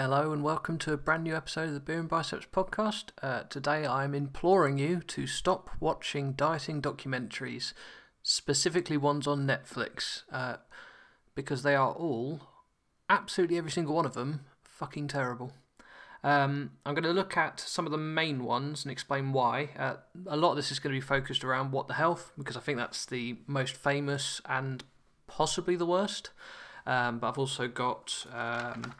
Hello 0.00 0.32
and 0.32 0.44
welcome 0.44 0.78
to 0.78 0.92
a 0.92 0.96
brand 0.96 1.24
new 1.24 1.34
episode 1.34 1.74
of 1.74 1.84
the 1.84 1.92
and 1.92 2.08
Biceps 2.08 2.46
podcast. 2.52 3.06
Uh, 3.20 3.42
today 3.50 3.84
I'm 3.84 4.14
imploring 4.14 4.78
you 4.78 5.00
to 5.00 5.26
stop 5.26 5.70
watching 5.80 6.34
dieting 6.34 6.80
documentaries, 6.80 7.72
specifically 8.22 8.96
ones 8.96 9.26
on 9.26 9.44
Netflix, 9.44 10.22
uh, 10.30 10.58
because 11.34 11.64
they 11.64 11.74
are 11.74 11.90
all, 11.90 12.42
absolutely 13.10 13.58
every 13.58 13.72
single 13.72 13.96
one 13.96 14.06
of 14.06 14.14
them, 14.14 14.42
fucking 14.62 15.08
terrible. 15.08 15.52
Um, 16.22 16.74
I'm 16.86 16.94
going 16.94 17.02
to 17.02 17.10
look 17.10 17.36
at 17.36 17.58
some 17.58 17.84
of 17.84 17.90
the 17.90 17.98
main 17.98 18.44
ones 18.44 18.84
and 18.84 18.92
explain 18.92 19.32
why. 19.32 19.70
Uh, 19.76 19.96
a 20.28 20.36
lot 20.36 20.50
of 20.50 20.56
this 20.58 20.70
is 20.70 20.78
going 20.78 20.94
to 20.94 21.00
be 21.00 21.04
focused 21.04 21.42
around 21.42 21.72
What 21.72 21.88
the 21.88 21.94
Health, 21.94 22.30
because 22.38 22.56
I 22.56 22.60
think 22.60 22.78
that's 22.78 23.04
the 23.04 23.38
most 23.48 23.74
famous 23.74 24.40
and 24.48 24.84
possibly 25.26 25.74
the 25.74 25.86
worst. 25.86 26.30
Um, 26.86 27.18
but 27.18 27.30
I've 27.30 27.38
also 27.38 27.66
got 27.66 28.26
um, 28.32 28.94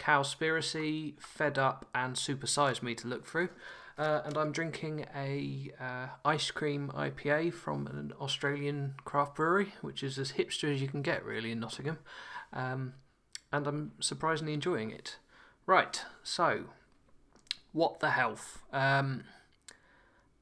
Cowspiracy, 0.00 1.20
Fed 1.20 1.58
Up, 1.58 1.86
and 1.94 2.16
Super 2.16 2.46
Size 2.46 2.82
Me 2.82 2.94
to 2.96 3.06
look 3.06 3.26
through. 3.26 3.50
Uh, 3.98 4.22
and 4.24 4.38
I'm 4.38 4.50
drinking 4.50 5.04
a 5.14 5.72
uh, 5.78 6.06
ice 6.24 6.50
cream 6.50 6.90
IPA 6.94 7.52
from 7.52 7.86
an 7.86 8.12
Australian 8.18 8.94
craft 9.04 9.36
brewery, 9.36 9.74
which 9.82 10.02
is 10.02 10.18
as 10.18 10.32
hipster 10.32 10.72
as 10.72 10.80
you 10.80 10.88
can 10.88 11.02
get, 11.02 11.22
really, 11.24 11.52
in 11.52 11.60
Nottingham. 11.60 11.98
Um, 12.52 12.94
and 13.52 13.66
I'm 13.66 13.92
surprisingly 14.00 14.54
enjoying 14.54 14.90
it. 14.90 15.18
Right, 15.66 16.02
so 16.22 16.64
what 17.72 18.00
the 18.00 18.10
health? 18.10 18.62
Um, 18.72 19.24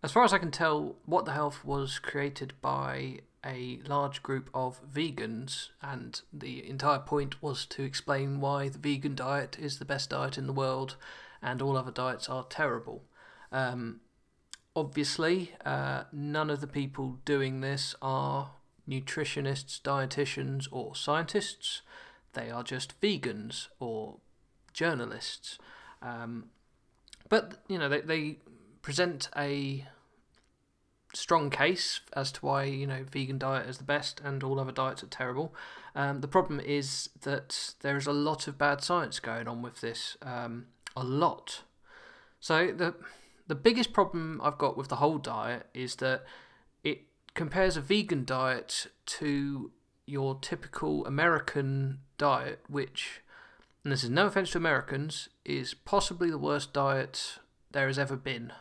as 0.05 0.13
far 0.13 0.23
as 0.23 0.33
I 0.33 0.39
can 0.39 0.53
tell, 0.53 0.95
what 1.05 1.25
the 1.25 1.33
health 1.33 1.65
was 1.65 1.99
created 1.99 2.53
by 2.63 3.21
a 3.45 3.81
large 3.87 4.23
group 4.23 4.51
of 4.53 4.81
vegans, 4.91 5.69
and 5.81 6.21
the 6.33 6.69
entire 6.69 6.99
point 6.99 7.43
was 7.43 7.67
to 7.67 7.83
explain 7.83 8.41
why 8.41 8.69
the 8.69 8.79
vegan 8.79 9.15
diet 9.15 9.57
is 9.61 9.79
the 9.79 9.85
best 9.85 10.11
diet 10.11 10.37
in 10.37 10.47
the 10.47 10.53
world 10.53 10.97
and 11.43 11.63
all 11.63 11.77
other 11.77 11.93
diets 11.93 12.29
are 12.29 12.45
terrible. 12.45 13.05
Um, 13.53 14.01
obviously, 14.75 15.53
uh, 15.65 16.05
none 16.13 16.51
of 16.51 16.61
the 16.61 16.67
people 16.67 17.19
doing 17.25 17.61
this 17.61 17.95
are 18.03 18.51
nutritionists, 18.89 19.81
dietitians, 19.81 20.67
or 20.71 20.97
scientists. 20.97 21.83
They 22.33 22.51
are 22.51 22.63
just 22.63 23.01
vegans 23.01 23.69
or 23.79 24.17
journalists. 24.73 25.59
Um, 26.03 26.47
but, 27.29 27.63
you 27.69 27.79
know, 27.79 27.89
they, 27.89 28.01
they 28.01 28.39
present 28.83 29.29
a 29.37 29.87
strong 31.15 31.51
case 31.51 32.01
as 32.13 32.31
to 32.33 32.41
why 32.45 32.65
you 32.65 32.87
know 32.87 33.05
vegan 33.11 33.39
diet 33.39 33.69
is 33.69 33.79
the 33.79 33.85
best 33.85 34.21
and 34.25 34.43
all 34.43 34.61
other 34.61 34.73
diets 34.73 35.03
are 35.03 35.09
terrible. 35.09 35.55
Um, 35.95 36.21
the 36.21 36.29
problem 36.29 36.61
is 36.61 37.11
that 37.23 37.75
there 37.81 37.97
is 37.97 38.07
a 38.07 38.13
lot 38.13 38.47
of 38.47 38.59
bad 38.59 38.83
science 38.83 39.21
going 39.21 39.49
on 39.49 39.63
with 39.63 39.81
this, 39.81 40.17
um, 40.23 40.67
a 40.97 41.03
lot. 41.03 41.63
So 42.41 42.73
the 42.73 42.95
the 43.47 43.55
biggest 43.55 43.93
problem 43.93 44.41
I've 44.45 44.59
got 44.59 44.77
with 44.77 44.89
the 44.89 44.97
whole 44.97 45.19
diet 45.19 45.67
is 45.73 45.97
that 45.97 46.25
it 46.85 47.01
compares 47.35 47.77
a 47.77 47.81
vegan 47.81 48.25
diet 48.25 48.89
to 49.07 49.73
your 50.05 50.39
typical 50.41 51.07
American 51.07 52.01
diet, 52.19 52.61
which, 52.69 53.21
and 53.85 53.93
this 53.93 54.05
is 54.05 54.11
no 54.11 54.27
offense 54.27 54.51
to 54.51 54.59
Americans, 54.59 55.29
is 55.45 55.75
possibly 55.75 56.31
the 56.31 56.39
worst 56.39 56.73
diet 56.73 57.39
there 57.71 57.87
has 57.87 57.99
ever 57.99 58.17
been. 58.17 58.53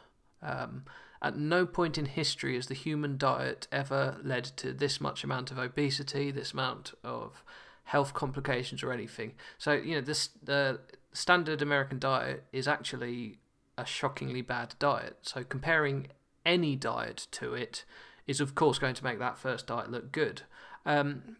Um, 0.41 0.85
at 1.21 1.37
no 1.37 1.65
point 1.65 1.97
in 1.97 2.05
history 2.05 2.55
has 2.55 2.67
the 2.67 2.73
human 2.73 3.17
diet 3.17 3.67
ever 3.71 4.17
led 4.23 4.45
to 4.57 4.73
this 4.73 5.01
much 5.01 5.23
amount 5.23 5.51
of 5.51 5.57
obesity, 5.57 6.31
this 6.31 6.53
amount 6.53 6.93
of 7.03 7.43
health 7.85 8.13
complications, 8.13 8.83
or 8.83 8.91
anything. 8.91 9.33
So, 9.57 9.73
you 9.73 9.95
know, 9.95 10.01
this 10.01 10.29
the 10.43 10.79
standard 11.13 11.61
American 11.61 11.99
diet 11.99 12.45
is 12.51 12.67
actually 12.67 13.39
a 13.77 13.85
shockingly 13.85 14.41
bad 14.41 14.75
diet. 14.79 15.17
So, 15.21 15.43
comparing 15.43 16.07
any 16.45 16.75
diet 16.75 17.27
to 17.31 17.53
it 17.53 17.83
is, 18.27 18.41
of 18.41 18.55
course, 18.55 18.79
going 18.79 18.95
to 18.95 19.03
make 19.03 19.19
that 19.19 19.37
first 19.37 19.67
diet 19.67 19.89
look 19.89 20.11
good. 20.11 20.43
Um, 20.85 21.37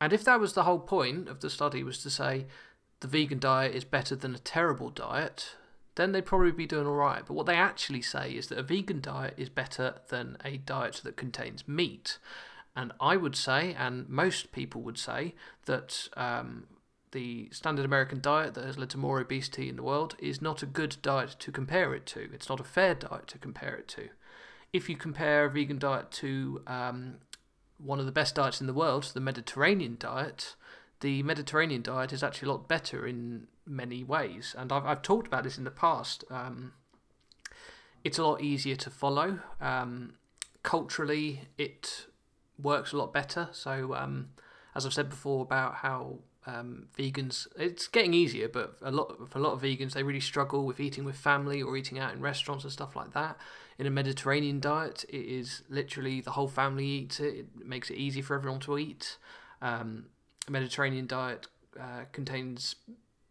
and 0.00 0.12
if 0.12 0.24
that 0.24 0.40
was 0.40 0.54
the 0.54 0.64
whole 0.64 0.78
point 0.78 1.28
of 1.28 1.40
the 1.40 1.50
study, 1.50 1.82
was 1.82 2.02
to 2.02 2.10
say 2.10 2.46
the 3.00 3.08
vegan 3.08 3.38
diet 3.38 3.74
is 3.74 3.84
better 3.84 4.16
than 4.16 4.34
a 4.34 4.38
terrible 4.38 4.90
diet, 4.90 5.56
then 5.96 6.12
they'd 6.12 6.24
probably 6.24 6.52
be 6.52 6.66
doing 6.66 6.86
all 6.86 6.94
right. 6.94 7.22
But 7.26 7.34
what 7.34 7.46
they 7.46 7.56
actually 7.56 8.02
say 8.02 8.32
is 8.32 8.46
that 8.48 8.58
a 8.58 8.62
vegan 8.62 9.00
diet 9.00 9.34
is 9.36 9.48
better 9.48 9.96
than 10.08 10.36
a 10.44 10.56
diet 10.56 11.00
that 11.04 11.16
contains 11.16 11.66
meat. 11.66 12.18
And 12.76 12.92
I 13.00 13.16
would 13.16 13.36
say, 13.36 13.74
and 13.78 14.08
most 14.08 14.52
people 14.52 14.82
would 14.82 14.98
say, 14.98 15.34
that 15.66 16.08
um, 16.16 16.68
the 17.12 17.48
standard 17.50 17.84
American 17.84 18.20
diet 18.20 18.54
that 18.54 18.64
has 18.64 18.78
led 18.78 18.90
to 18.90 18.98
more 18.98 19.20
obesity 19.20 19.68
in 19.68 19.76
the 19.76 19.82
world 19.82 20.14
is 20.18 20.40
not 20.40 20.62
a 20.62 20.66
good 20.66 20.96
diet 21.02 21.36
to 21.40 21.52
compare 21.52 21.94
it 21.94 22.06
to. 22.06 22.28
It's 22.32 22.48
not 22.48 22.60
a 22.60 22.64
fair 22.64 22.94
diet 22.94 23.26
to 23.28 23.38
compare 23.38 23.74
it 23.74 23.88
to. 23.88 24.08
If 24.72 24.88
you 24.88 24.96
compare 24.96 25.46
a 25.46 25.50
vegan 25.50 25.78
diet 25.78 26.12
to 26.12 26.62
um, 26.68 27.16
one 27.78 27.98
of 27.98 28.06
the 28.06 28.12
best 28.12 28.36
diets 28.36 28.60
in 28.60 28.68
the 28.68 28.74
world, 28.74 29.10
the 29.14 29.20
Mediterranean 29.20 29.96
diet, 29.98 30.54
the 31.00 31.22
Mediterranean 31.22 31.82
diet 31.82 32.12
is 32.12 32.22
actually 32.22 32.48
a 32.48 32.52
lot 32.52 32.68
better 32.68 33.06
in 33.06 33.46
many 33.66 34.04
ways. 34.04 34.54
And 34.56 34.72
I've, 34.72 34.84
I've 34.84 35.02
talked 35.02 35.26
about 35.26 35.44
this 35.44 35.58
in 35.58 35.64
the 35.64 35.70
past. 35.70 36.24
Um, 36.30 36.72
it's 38.04 38.18
a 38.18 38.24
lot 38.24 38.42
easier 38.42 38.76
to 38.76 38.90
follow. 38.90 39.40
Um, 39.60 40.14
culturally, 40.62 41.48
it 41.58 42.06
works 42.60 42.92
a 42.92 42.96
lot 42.96 43.12
better. 43.12 43.48
So, 43.52 43.94
um, 43.94 44.30
as 44.74 44.86
I've 44.86 44.92
said 44.92 45.08
before 45.08 45.42
about 45.42 45.76
how 45.76 46.18
um, 46.46 46.88
vegans, 46.96 47.46
it's 47.56 47.88
getting 47.88 48.14
easier, 48.14 48.48
but 48.48 48.76
a 48.82 48.90
lot 48.90 49.30
for 49.30 49.38
a 49.38 49.42
lot 49.42 49.52
of 49.52 49.62
vegans, 49.62 49.92
they 49.92 50.02
really 50.02 50.20
struggle 50.20 50.64
with 50.64 50.80
eating 50.80 51.04
with 51.04 51.16
family 51.16 51.62
or 51.62 51.76
eating 51.76 51.98
out 51.98 52.14
in 52.14 52.20
restaurants 52.20 52.64
and 52.64 52.72
stuff 52.72 52.94
like 52.94 53.12
that. 53.14 53.36
In 53.78 53.86
a 53.86 53.90
Mediterranean 53.90 54.60
diet, 54.60 55.04
it 55.08 55.24
is 55.24 55.62
literally 55.68 56.20
the 56.20 56.32
whole 56.32 56.48
family 56.48 56.86
eats 56.86 57.20
it. 57.20 57.34
It 57.34 57.66
makes 57.66 57.90
it 57.90 57.96
easy 57.96 58.20
for 58.22 58.36
everyone 58.36 58.60
to 58.60 58.78
eat. 58.78 59.16
Um, 59.62 60.06
Mediterranean 60.48 61.06
diet 61.06 61.46
uh, 61.78 62.04
contains 62.12 62.76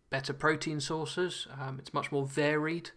better 0.10 0.34
protein 0.34 0.80
sources. 0.80 1.48
Um, 1.60 1.78
it's 1.80 1.94
much 1.94 2.12
more 2.12 2.26
varied. 2.26 2.92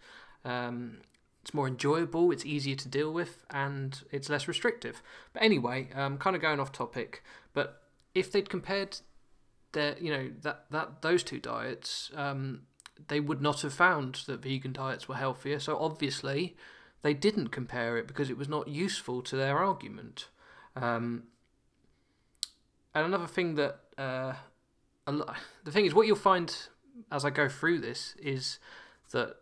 Um, 0.45 0.97
it's 1.41 1.53
more 1.53 1.67
enjoyable. 1.67 2.31
It's 2.31 2.45
easier 2.45 2.75
to 2.75 2.87
deal 2.87 3.11
with, 3.11 3.43
and 3.49 4.01
it's 4.11 4.29
less 4.29 4.47
restrictive. 4.47 5.01
But 5.33 5.43
anyway, 5.43 5.89
um, 5.93 6.17
kind 6.17 6.35
of 6.35 6.41
going 6.41 6.59
off 6.59 6.71
topic. 6.71 7.23
But 7.53 7.81
if 8.15 8.31
they'd 8.31 8.49
compared 8.49 8.99
their, 9.73 9.97
you 9.99 10.11
know, 10.11 10.31
that 10.41 10.65
that 10.71 11.01
those 11.01 11.21
two 11.23 11.39
diets, 11.39 12.11
um, 12.15 12.61
they 13.09 13.19
would 13.19 13.41
not 13.41 13.61
have 13.61 13.73
found 13.73 14.21
that 14.27 14.41
vegan 14.41 14.71
diets 14.71 15.09
were 15.09 15.15
healthier. 15.15 15.59
So 15.59 15.77
obviously, 15.77 16.55
they 17.01 17.13
didn't 17.13 17.49
compare 17.49 17.97
it 17.97 18.07
because 18.07 18.29
it 18.29 18.37
was 18.37 18.47
not 18.47 18.69
useful 18.69 19.21
to 19.23 19.35
their 19.35 19.57
argument. 19.59 20.29
Um, 20.75 21.23
and 22.95 23.05
another 23.05 23.27
thing 23.27 23.55
that 23.55 23.81
uh, 23.97 24.33
the 25.05 25.71
thing 25.71 25.85
is, 25.85 25.93
what 25.93 26.07
you'll 26.07 26.15
find 26.15 26.55
as 27.11 27.25
I 27.25 27.29
go 27.29 27.49
through 27.49 27.79
this 27.79 28.15
is 28.21 28.59
that 29.11 29.37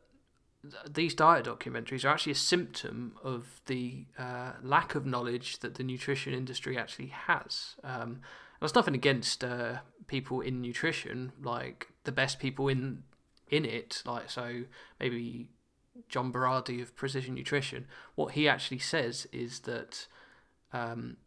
these 0.89 1.15
diet 1.15 1.45
documentaries 1.45 2.05
are 2.05 2.09
actually 2.09 2.33
a 2.33 2.35
symptom 2.35 3.15
of 3.23 3.61
the 3.65 4.05
uh, 4.17 4.53
lack 4.61 4.93
of 4.95 5.05
knowledge 5.05 5.59
that 5.59 5.75
the 5.75 5.83
nutrition 5.83 6.33
industry 6.33 6.77
actually 6.77 7.07
has. 7.07 7.75
Um, 7.83 8.21
there's 8.59 8.75
nothing 8.75 8.93
against 8.93 9.43
uh, 9.43 9.77
people 10.05 10.41
in 10.41 10.61
nutrition, 10.61 11.31
like 11.41 11.87
the 12.03 12.11
best 12.11 12.39
people 12.39 12.67
in 12.67 13.03
in 13.49 13.65
it, 13.65 14.01
like 14.05 14.29
so 14.29 14.63
maybe 14.99 15.49
John 16.07 16.31
Berardi 16.31 16.81
of 16.81 16.95
Precision 16.95 17.35
Nutrition. 17.35 17.85
What 18.15 18.33
he 18.33 18.47
actually 18.47 18.79
says 18.79 19.27
is 19.33 19.61
that 19.61 20.07
um, 20.71 21.17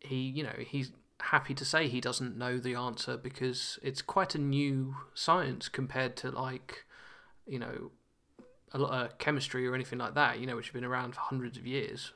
he, 0.00 0.16
you 0.16 0.44
know, 0.44 0.54
he's 0.58 0.92
happy 1.26 1.54
to 1.54 1.64
say 1.64 1.88
he 1.88 2.00
doesn't 2.00 2.36
know 2.36 2.58
the 2.58 2.74
answer 2.74 3.16
because 3.16 3.78
it's 3.82 4.02
quite 4.02 4.34
a 4.34 4.38
new 4.38 4.96
science 5.14 5.68
compared 5.68 6.16
to 6.16 6.30
like 6.30 6.84
you 7.46 7.58
know 7.58 7.90
a 8.72 8.78
lot 8.78 8.92
of 8.92 9.18
chemistry 9.18 9.66
or 9.66 9.74
anything 9.74 9.98
like 9.98 10.14
that 10.14 10.40
you 10.40 10.46
know 10.46 10.56
which 10.56 10.66
have 10.66 10.74
been 10.74 10.84
around 10.84 11.14
for 11.14 11.20
hundreds 11.20 11.56
of 11.56 11.66
years. 11.66 12.12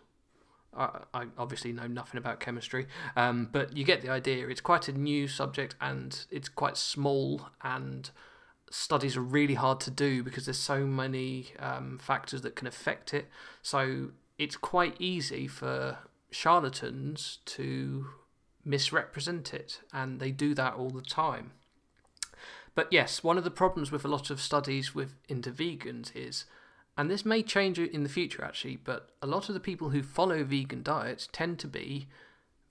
I, 0.77 1.01
I 1.15 1.27
obviously 1.39 1.73
know 1.73 1.87
nothing 1.87 2.19
about 2.19 2.41
chemistry 2.41 2.87
um, 3.17 3.49
but 3.51 3.77
you 3.77 3.85
get 3.85 4.03
the 4.03 4.11
idea. 4.11 4.49
It's 4.49 4.61
quite 4.61 4.89
a 4.89 4.93
new 4.93 5.29
subject 5.29 5.75
and 5.81 6.27
it's 6.31 6.49
quite 6.49 6.77
small 6.77 7.49
and 7.63 8.11
studies 8.71 9.17
are 9.17 9.23
really 9.23 9.55
hard 9.55 9.81
to 9.81 9.91
do 9.91 10.23
because 10.23 10.47
there's 10.47 10.59
so 10.59 10.85
many 10.85 11.47
um, 11.59 11.99
factors 11.99 12.43
that 12.43 12.57
can 12.57 12.67
affect 12.67 13.15
it. 13.15 13.29
So 13.63 14.11
it's 14.39 14.57
quite 14.57 14.97
easy 14.99 15.47
for 15.47 15.99
charlatans 16.31 17.39
to 17.47 18.07
misrepresent 18.67 19.55
it, 19.55 19.81
and 19.93 20.21
they 20.21 20.31
do 20.31 20.55
that 20.55 20.75
all 20.75 20.91
the 20.91 21.01
time. 21.01 21.53
But 22.75 22.89
yes, 22.91 23.25
one 23.25 23.39
of 23.39 23.45
the 23.45 23.51
problems 23.51 23.91
with 23.91 24.05
a 24.05 24.09
lot 24.09 24.29
of 24.29 24.41
studies 24.41 24.95
with 24.95 25.15
into 25.29 25.51
vegans 25.51 26.11
is, 26.15 26.45
and 26.99 27.11
this 27.11 27.25
may 27.25 27.43
change 27.43 27.79
in 27.79 28.03
the 28.03 28.09
future 28.11 28.45
actually, 28.45 28.77
but 28.77 29.09
a 29.23 29.27
lot 29.27 29.49
of 29.49 29.55
the 29.55 29.61
people 29.61 29.91
who 29.91 30.03
follow 30.03 30.45
vegan 30.45 30.83
diets 30.83 31.29
tend 31.33 31.59
to 31.61 31.69
be 31.69 32.09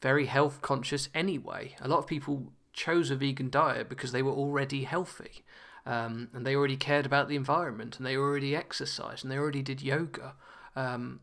very 0.01 0.25
health 0.27 0.61
conscious 0.61 1.09
anyway. 1.13 1.75
A 1.81 1.87
lot 1.87 1.99
of 1.99 2.07
people 2.07 2.51
chose 2.73 3.09
a 3.09 3.15
vegan 3.15 3.49
diet 3.49 3.89
because 3.89 4.11
they 4.11 4.21
were 4.21 4.31
already 4.31 4.83
healthy. 4.83 5.43
um, 5.85 6.29
and 6.33 6.45
they 6.45 6.55
already 6.55 6.77
cared 6.77 7.05
about 7.05 7.27
the 7.27 7.35
environment, 7.35 7.97
and 7.97 8.05
they 8.05 8.17
already 8.17 8.55
exercised, 8.55 9.23
and 9.23 9.31
they 9.31 9.37
already 9.37 9.61
did 9.61 9.81
yoga. 9.81 10.33
Um, 10.75 11.19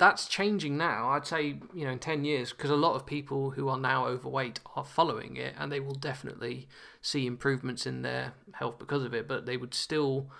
that's 0.00 0.26
changing 0.26 0.78
now. 0.78 1.10
I'd 1.10 1.26
say 1.26 1.58
you 1.74 1.84
know 1.84 1.90
in 1.90 1.98
ten 1.98 2.24
years 2.24 2.52
because 2.52 2.70
a 2.70 2.76
lot 2.76 2.94
of 2.94 3.04
people 3.04 3.50
who 3.50 3.68
are 3.68 3.78
now 3.78 4.06
overweight 4.06 4.58
are 4.74 4.84
following 4.84 5.36
it, 5.36 5.54
and 5.58 5.70
they 5.70 5.78
will 5.78 5.94
definitely 5.94 6.66
see 7.02 7.26
improvements 7.26 7.86
in 7.86 8.00
their 8.00 8.32
health 8.54 8.78
because 8.78 9.04
of 9.04 9.12
it. 9.12 9.28
But 9.28 9.44
they 9.44 9.58
would 9.58 9.74
still 9.74 10.30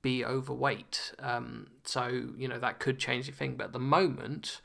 be 0.00 0.24
overweight. 0.24 1.12
Um, 1.18 1.66
so 1.84 2.30
you 2.36 2.48
know 2.48 2.58
that 2.58 2.80
could 2.80 2.98
change 2.98 3.26
the 3.26 3.32
thing. 3.32 3.56
But 3.56 3.64
at 3.64 3.72
the 3.74 3.78
moment, 3.78 4.62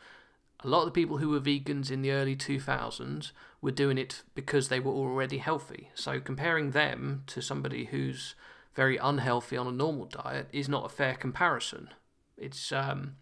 a 0.63 0.69
lot 0.69 0.79
of 0.79 0.85
the 0.85 0.91
people 0.91 1.17
who 1.17 1.29
were 1.29 1.41
vegans 1.41 1.91
in 1.91 2.01
the 2.01 2.11
early 2.11 2.37
2000s 2.37 3.33
were 3.61 3.71
doing 3.71 3.97
it 3.97 4.23
because 4.35 4.69
they 4.69 4.79
were 4.79 4.93
already 4.93 5.39
healthy. 5.39 5.89
So 5.95 6.21
comparing 6.21 6.71
them 6.71 7.23
to 7.27 7.41
somebody 7.41 7.85
who's 7.85 8.35
very 8.73 8.95
unhealthy 8.95 9.57
on 9.57 9.67
a 9.67 9.71
normal 9.71 10.05
diet 10.05 10.47
is 10.53 10.69
not 10.69 10.85
a 10.85 10.89
fair 10.89 11.15
comparison. 11.15 11.89
It's 12.37 12.71
um, 12.71 13.17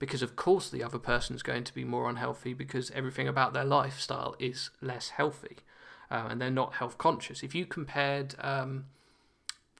because 0.00 0.22
of 0.22 0.34
course 0.34 0.68
the 0.68 0.82
other 0.82 0.98
person 0.98 1.36
is 1.36 1.42
going 1.44 1.62
to 1.62 1.74
be 1.74 1.84
more 1.84 2.10
unhealthy 2.10 2.52
because 2.52 2.90
everything 2.90 3.28
about 3.28 3.52
their 3.52 3.64
lifestyle 3.64 4.34
is 4.40 4.70
less 4.80 5.10
healthy, 5.10 5.58
uh, 6.10 6.26
and 6.28 6.40
they're 6.40 6.50
not 6.50 6.74
health 6.74 6.98
conscious. 6.98 7.44
If 7.44 7.54
you 7.54 7.64
compared 7.66 8.34
um, 8.40 8.86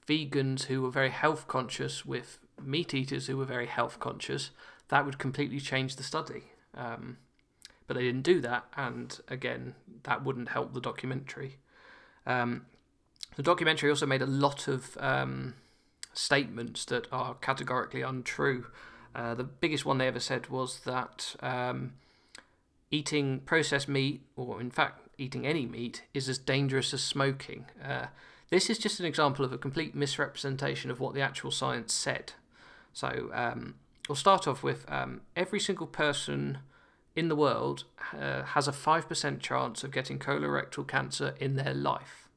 vegans 0.07 0.65
who 0.65 0.83
were 0.83 0.91
very 0.91 1.11
health 1.11 1.49
conscious 1.49 2.07
with 2.07 2.39
meat 2.63 2.95
eaters 2.95 3.27
who 3.27 3.37
were 3.37 3.45
very 3.45 3.67
health 3.67 3.99
conscious, 3.99 4.51
that 4.89 5.05
would 5.05 5.19
completely 5.19 5.59
change 5.59 5.97
the 5.97 6.03
study. 6.05 6.45
Um, 6.77 7.17
but 7.89 7.97
they 7.97 8.05
didn't 8.05 8.23
do 8.23 8.41
that, 8.43 8.67
and 8.77 9.19
again, 9.27 9.75
that 10.05 10.23
wouldn't 10.23 10.51
help 10.51 10.75
the 10.75 10.81
documentary. 10.81 11.57
Um, 12.25 12.67
the 13.35 13.43
documentary 13.43 13.91
also 13.91 14.07
made 14.07 14.23
a 14.23 14.27
lot 14.27 14.69
of 14.69 14.97
um, 15.01 15.55
statements 16.13 16.85
that 16.85 17.09
are 17.11 17.35
categorically 17.35 18.03
untrue. 18.03 18.67
Uh, 19.15 19.35
the 19.35 19.45
biggest 19.45 19.85
one 19.85 19.99
they 19.99 20.07
ever 20.07 20.21
said 20.21 20.49
was 20.49 20.81
that 20.81 21.35
um, 21.41 21.95
eating 22.91 23.41
processed 23.41 23.89
meat, 23.89 24.23
or 24.37 24.61
in 24.61 24.71
fact 24.71 25.09
eating 25.19 25.47
any 25.47 25.67
meat, 25.67 26.03
is 26.15 26.29
as 26.29 26.39
dangerous 26.39 26.95
as 26.95 27.03
smoking. 27.03 27.67
Uh, 27.85 28.07
this 28.51 28.69
is 28.69 28.79
just 28.79 29.01
an 29.01 29.07
example 29.07 29.45
of 29.45 29.53
a 29.53 29.59
complete 29.59 29.95
misrepresentation 29.95 30.91
of 30.91 31.01
what 31.01 31.15
the 31.15 31.21
actual 31.21 31.51
science 31.51 31.93
said. 31.93 32.33
So 32.93 33.31
um, 33.33 33.77
we'll 34.09 34.17
start 34.17 34.49
off 34.49 34.63
with 34.63 34.85
um, 34.91 35.21
every 35.37 35.61
single 35.61 35.87
person 35.87 36.59
in 37.15 37.29
the 37.29 37.37
world 37.37 37.85
uh, 38.13 38.43
has 38.43 38.67
a 38.67 38.73
5% 38.73 39.41
chance 39.41 39.85
of 39.85 39.91
getting 39.91 40.19
colorectal 40.19 40.87
cancer 40.87 41.35
in 41.39 41.57
their 41.57 41.75
life. 41.75 42.29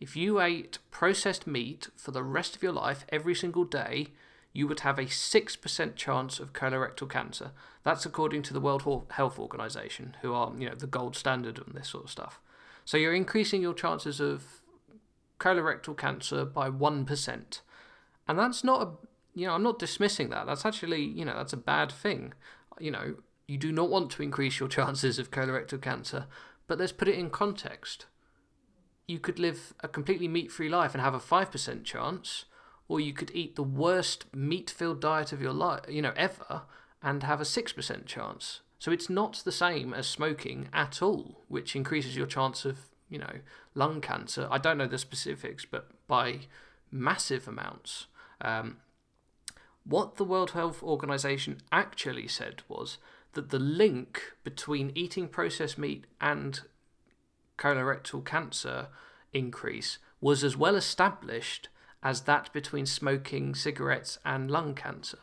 If 0.00 0.16
you 0.16 0.40
ate 0.40 0.78
processed 0.90 1.46
meat 1.46 1.88
for 1.96 2.10
the 2.10 2.22
rest 2.22 2.54
of 2.54 2.62
your 2.62 2.72
life 2.72 3.06
every 3.08 3.34
single 3.34 3.64
day, 3.64 4.08
you 4.56 4.66
would 4.66 4.80
have 4.80 4.98
a 4.98 5.04
6% 5.04 5.96
chance 5.96 6.40
of 6.40 6.54
colorectal 6.54 7.10
cancer. 7.10 7.50
That's 7.82 8.06
according 8.06 8.42
to 8.44 8.54
the 8.54 8.60
World 8.60 9.06
Health 9.10 9.38
Organization, 9.38 10.16
who 10.22 10.32
are, 10.32 10.50
you 10.56 10.66
know, 10.66 10.74
the 10.74 10.86
gold 10.86 11.14
standard 11.14 11.58
on 11.58 11.74
this 11.74 11.90
sort 11.90 12.04
of 12.04 12.10
stuff. 12.10 12.40
So 12.86 12.96
you're 12.96 13.14
increasing 13.14 13.60
your 13.60 13.74
chances 13.74 14.18
of 14.18 14.44
colorectal 15.38 15.94
cancer 15.94 16.46
by 16.46 16.70
1%. 16.70 17.60
And 18.26 18.38
that's 18.38 18.64
not 18.64 18.82
a, 18.82 18.90
you 19.34 19.46
know, 19.46 19.52
I'm 19.52 19.62
not 19.62 19.78
dismissing 19.78 20.30
that. 20.30 20.46
That's 20.46 20.64
actually, 20.64 21.02
you 21.02 21.26
know, 21.26 21.36
that's 21.36 21.52
a 21.52 21.58
bad 21.58 21.92
thing. 21.92 22.32
You 22.80 22.92
know, 22.92 23.16
you 23.46 23.58
do 23.58 23.70
not 23.70 23.90
want 23.90 24.10
to 24.12 24.22
increase 24.22 24.58
your 24.58 24.68
chances 24.70 25.18
of 25.18 25.30
colorectal 25.30 25.82
cancer, 25.82 26.28
but 26.66 26.78
let's 26.78 26.92
put 26.92 27.08
it 27.08 27.18
in 27.18 27.28
context. 27.28 28.06
You 29.06 29.18
could 29.18 29.38
live 29.38 29.74
a 29.80 29.88
completely 29.88 30.28
meat 30.28 30.50
free 30.50 30.70
life 30.70 30.94
and 30.94 31.02
have 31.02 31.14
a 31.14 31.20
5% 31.20 31.84
chance, 31.84 32.46
or 32.88 33.00
you 33.00 33.12
could 33.12 33.30
eat 33.34 33.56
the 33.56 33.62
worst 33.62 34.26
meat 34.34 34.70
filled 34.70 35.00
diet 35.00 35.32
of 35.32 35.42
your 35.42 35.52
life, 35.52 35.80
you 35.88 36.02
know, 36.02 36.12
ever, 36.16 36.62
and 37.02 37.22
have 37.22 37.40
a 37.40 37.44
6% 37.44 38.06
chance. 38.06 38.60
So 38.78 38.92
it's 38.92 39.10
not 39.10 39.42
the 39.44 39.52
same 39.52 39.94
as 39.94 40.06
smoking 40.06 40.68
at 40.72 41.02
all, 41.02 41.44
which 41.48 41.74
increases 41.74 42.16
your 42.16 42.26
chance 42.26 42.64
of, 42.64 42.78
you 43.08 43.18
know, 43.18 43.40
lung 43.74 44.00
cancer. 44.00 44.46
I 44.50 44.58
don't 44.58 44.78
know 44.78 44.86
the 44.86 44.98
specifics, 44.98 45.64
but 45.64 45.88
by 46.06 46.40
massive 46.90 47.48
amounts. 47.48 48.06
Um, 48.40 48.78
what 49.84 50.16
the 50.16 50.24
World 50.24 50.50
Health 50.50 50.82
Organization 50.82 51.58
actually 51.72 52.28
said 52.28 52.62
was 52.68 52.98
that 53.32 53.50
the 53.50 53.58
link 53.58 54.32
between 54.44 54.92
eating 54.94 55.28
processed 55.28 55.78
meat 55.78 56.06
and 56.20 56.60
colorectal 57.58 58.24
cancer 58.24 58.88
increase 59.32 59.98
was 60.20 60.42
as 60.42 60.56
well 60.56 60.74
established 60.74 61.68
as 62.02 62.22
that 62.22 62.52
between 62.52 62.86
smoking 62.86 63.54
cigarettes 63.54 64.18
and 64.24 64.50
lung 64.50 64.74
cancer. 64.74 65.18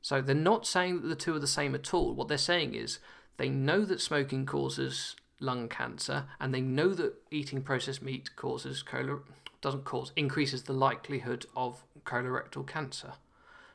So 0.00 0.20
they're 0.20 0.34
not 0.34 0.66
saying 0.66 1.02
that 1.02 1.08
the 1.08 1.14
two 1.16 1.34
are 1.34 1.40
the 1.40 1.46
same 1.46 1.74
at 1.74 1.94
all. 1.94 2.14
What 2.14 2.28
they're 2.28 2.38
saying 2.38 2.74
is 2.74 2.98
they 3.36 3.48
know 3.48 3.84
that 3.84 4.00
smoking 4.00 4.46
causes 4.46 5.16
lung 5.38 5.68
cancer 5.68 6.24
and 6.40 6.54
they 6.54 6.60
know 6.60 6.94
that 6.94 7.14
eating 7.30 7.62
processed 7.62 8.02
meat 8.02 8.34
causes 8.36 8.82
color 8.82 9.20
doesn't 9.60 9.84
cause 9.84 10.12
increases 10.16 10.64
the 10.64 10.72
likelihood 10.72 11.46
of 11.56 11.84
colorectal 12.04 12.66
cancer. 12.66 13.12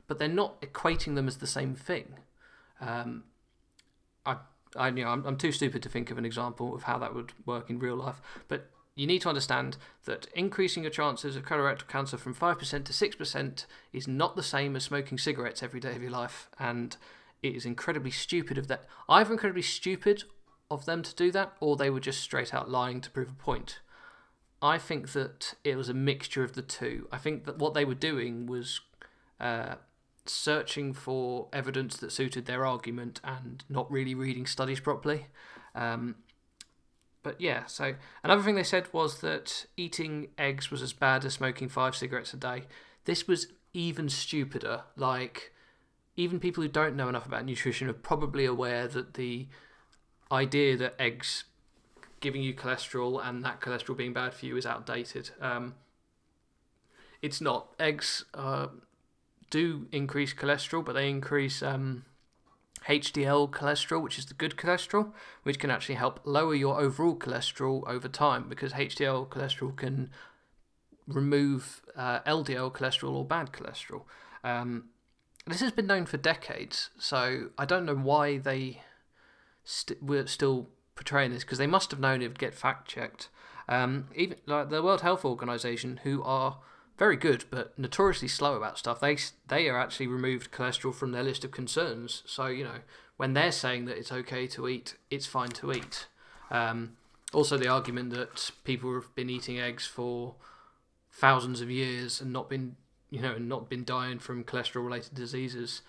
But 0.07 0.19
they're 0.19 0.27
not 0.27 0.61
equating 0.61 1.15
them 1.15 1.27
as 1.27 1.37
the 1.37 1.47
same 1.47 1.75
thing. 1.75 2.15
Um, 2.79 3.23
I, 4.25 4.37
I, 4.75 4.89
you 4.89 5.03
know, 5.03 5.09
I'm, 5.09 5.25
I'm 5.25 5.37
too 5.37 5.51
stupid 5.51 5.81
to 5.83 5.89
think 5.89 6.11
of 6.11 6.17
an 6.17 6.25
example 6.25 6.75
of 6.75 6.83
how 6.83 6.97
that 6.99 7.15
would 7.15 7.33
work 7.45 7.69
in 7.69 7.79
real 7.79 7.95
life. 7.95 8.21
But 8.47 8.69
you 8.97 9.05
need 9.05 9.21
to 9.21 9.29
understand 9.29 9.77
that 10.05 10.27
increasing 10.33 10.83
your 10.83 10.91
chances 10.91 11.35
of 11.35 11.45
colorectal 11.45 11.87
cancer 11.87 12.17
from 12.17 12.33
5% 12.33 12.59
to 12.83 12.91
6% 12.91 13.65
is 13.93 14.07
not 14.07 14.35
the 14.35 14.43
same 14.43 14.75
as 14.75 14.83
smoking 14.83 15.19
cigarettes 15.19 15.61
every 15.61 15.79
day 15.79 15.95
of 15.95 16.01
your 16.01 16.11
life. 16.11 16.49
And 16.59 16.97
it 17.43 17.55
is 17.55 17.65
incredibly 17.65 18.09
stupid 18.09 18.57
of 18.57 18.67
that. 18.67 18.85
Either 19.07 19.31
incredibly 19.31 19.61
stupid 19.61 20.23
of 20.71 20.85
them 20.85 21.03
to 21.03 21.15
do 21.15 21.31
that, 21.31 21.53
or 21.59 21.75
they 21.75 21.91
were 21.91 21.99
just 21.99 22.21
straight 22.21 22.53
out 22.53 22.69
lying 22.69 22.99
to 23.01 23.11
prove 23.11 23.29
a 23.29 23.33
point. 23.33 23.79
I 24.61 24.79
think 24.79 25.11
that 25.13 25.53
it 25.63 25.75
was 25.77 25.89
a 25.89 25.93
mixture 25.93 26.43
of 26.43 26.53
the 26.53 26.63
two. 26.63 27.07
I 27.11 27.19
think 27.19 27.45
that 27.45 27.59
what 27.59 27.75
they 27.75 27.85
were 27.85 27.93
doing 27.93 28.47
was 28.47 28.81
uh, 29.39 29.75
searching 30.25 30.93
for 30.93 31.49
evidence 31.53 31.97
that 31.97 32.11
suited 32.11 32.47
their 32.47 32.65
argument 32.65 33.21
and 33.23 33.63
not 33.69 33.89
really 33.91 34.15
reading 34.15 34.47
studies 34.47 34.79
properly. 34.79 35.27
Um, 35.75 36.15
but 37.27 37.41
yeah, 37.41 37.65
so 37.65 37.95
another 38.23 38.41
thing 38.41 38.55
they 38.55 38.63
said 38.63 38.87
was 38.93 39.19
that 39.19 39.65
eating 39.75 40.29
eggs 40.37 40.71
was 40.71 40.81
as 40.81 40.93
bad 40.93 41.25
as 41.25 41.33
smoking 41.33 41.67
five 41.67 41.93
cigarettes 41.93 42.33
a 42.33 42.37
day. 42.37 42.63
This 43.03 43.27
was 43.27 43.47
even 43.73 44.07
stupider. 44.07 44.83
Like, 44.95 45.51
even 46.15 46.39
people 46.39 46.63
who 46.63 46.69
don't 46.69 46.95
know 46.95 47.09
enough 47.09 47.25
about 47.25 47.43
nutrition 47.43 47.89
are 47.89 47.93
probably 47.93 48.45
aware 48.45 48.87
that 48.87 49.15
the 49.15 49.49
idea 50.31 50.77
that 50.77 50.95
eggs 50.97 51.43
giving 52.21 52.41
you 52.41 52.53
cholesterol 52.53 53.21
and 53.21 53.43
that 53.43 53.59
cholesterol 53.59 53.97
being 53.97 54.13
bad 54.13 54.33
for 54.33 54.45
you 54.45 54.55
is 54.55 54.65
outdated. 54.65 55.31
Um, 55.41 55.75
it's 57.21 57.41
not. 57.41 57.75
Eggs 57.77 58.23
uh, 58.35 58.67
do 59.49 59.87
increase 59.91 60.33
cholesterol, 60.33 60.85
but 60.85 60.93
they 60.93 61.09
increase 61.09 61.61
um, 61.61 62.05
HDL 62.85 63.49
cholesterol, 63.49 64.01
which 64.01 64.17
is 64.17 64.25
the 64.25 64.33
good 64.33 64.55
cholesterol, 64.55 65.11
which 65.43 65.59
can 65.59 65.69
actually 65.69 65.95
help 65.95 66.19
lower 66.23 66.55
your 66.55 66.79
overall 66.79 67.15
cholesterol 67.15 67.87
over 67.87 68.07
time 68.07 68.47
because 68.47 68.73
HDL 68.73 69.27
cholesterol 69.27 69.75
can 69.75 70.09
remove 71.07 71.81
uh, 71.95 72.19
LDL 72.21 72.71
cholesterol 72.73 73.13
or 73.13 73.25
bad 73.25 73.51
cholesterol. 73.51 74.03
Um, 74.43 74.89
this 75.45 75.61
has 75.61 75.71
been 75.71 75.87
known 75.87 76.05
for 76.05 76.17
decades, 76.17 76.89
so 76.97 77.49
I 77.57 77.65
don't 77.65 77.85
know 77.85 77.95
why 77.95 78.37
they 78.37 78.81
st- 79.63 80.03
were 80.03 80.27
still 80.27 80.69
portraying 80.95 81.31
this 81.31 81.43
because 81.43 81.57
they 81.57 81.67
must 81.67 81.91
have 81.91 81.99
known 81.99 82.21
it 82.21 82.27
would 82.27 82.39
get 82.39 82.53
fact 82.53 82.87
checked. 82.87 83.29
Um, 83.69 84.07
even 84.15 84.37
like 84.45 84.69
the 84.69 84.83
World 84.83 85.01
Health 85.01 85.23
Organization, 85.23 86.01
who 86.03 86.21
are 86.23 86.59
very 86.97 87.15
good, 87.15 87.45
but 87.49 87.77
notoriously 87.77 88.27
slow 88.27 88.55
about 88.55 88.77
stuff. 88.77 88.99
They 88.99 89.17
they 89.47 89.69
are 89.69 89.79
actually 89.79 90.07
removed 90.07 90.51
cholesterol 90.51 90.93
from 90.93 91.11
their 91.11 91.23
list 91.23 91.43
of 91.43 91.51
concerns. 91.51 92.23
So 92.25 92.47
you 92.47 92.63
know 92.63 92.79
when 93.17 93.33
they're 93.33 93.51
saying 93.51 93.85
that 93.85 93.97
it's 93.97 94.11
okay 94.11 94.47
to 94.47 94.67
eat, 94.67 94.95
it's 95.09 95.25
fine 95.25 95.49
to 95.49 95.71
eat. 95.71 96.07
Um, 96.49 96.97
also, 97.33 97.57
the 97.57 97.67
argument 97.67 98.11
that 98.11 98.51
people 98.63 98.93
have 98.93 99.13
been 99.15 99.29
eating 99.29 99.59
eggs 99.59 99.85
for 99.85 100.35
thousands 101.11 101.61
of 101.61 101.69
years 101.69 102.21
and 102.21 102.31
not 102.31 102.49
been 102.49 102.75
you 103.09 103.21
know 103.21 103.37
not 103.37 103.69
been 103.69 103.83
dying 103.83 104.19
from 104.19 104.43
cholesterol 104.43 104.85
related 104.85 105.13
diseases 105.15 105.81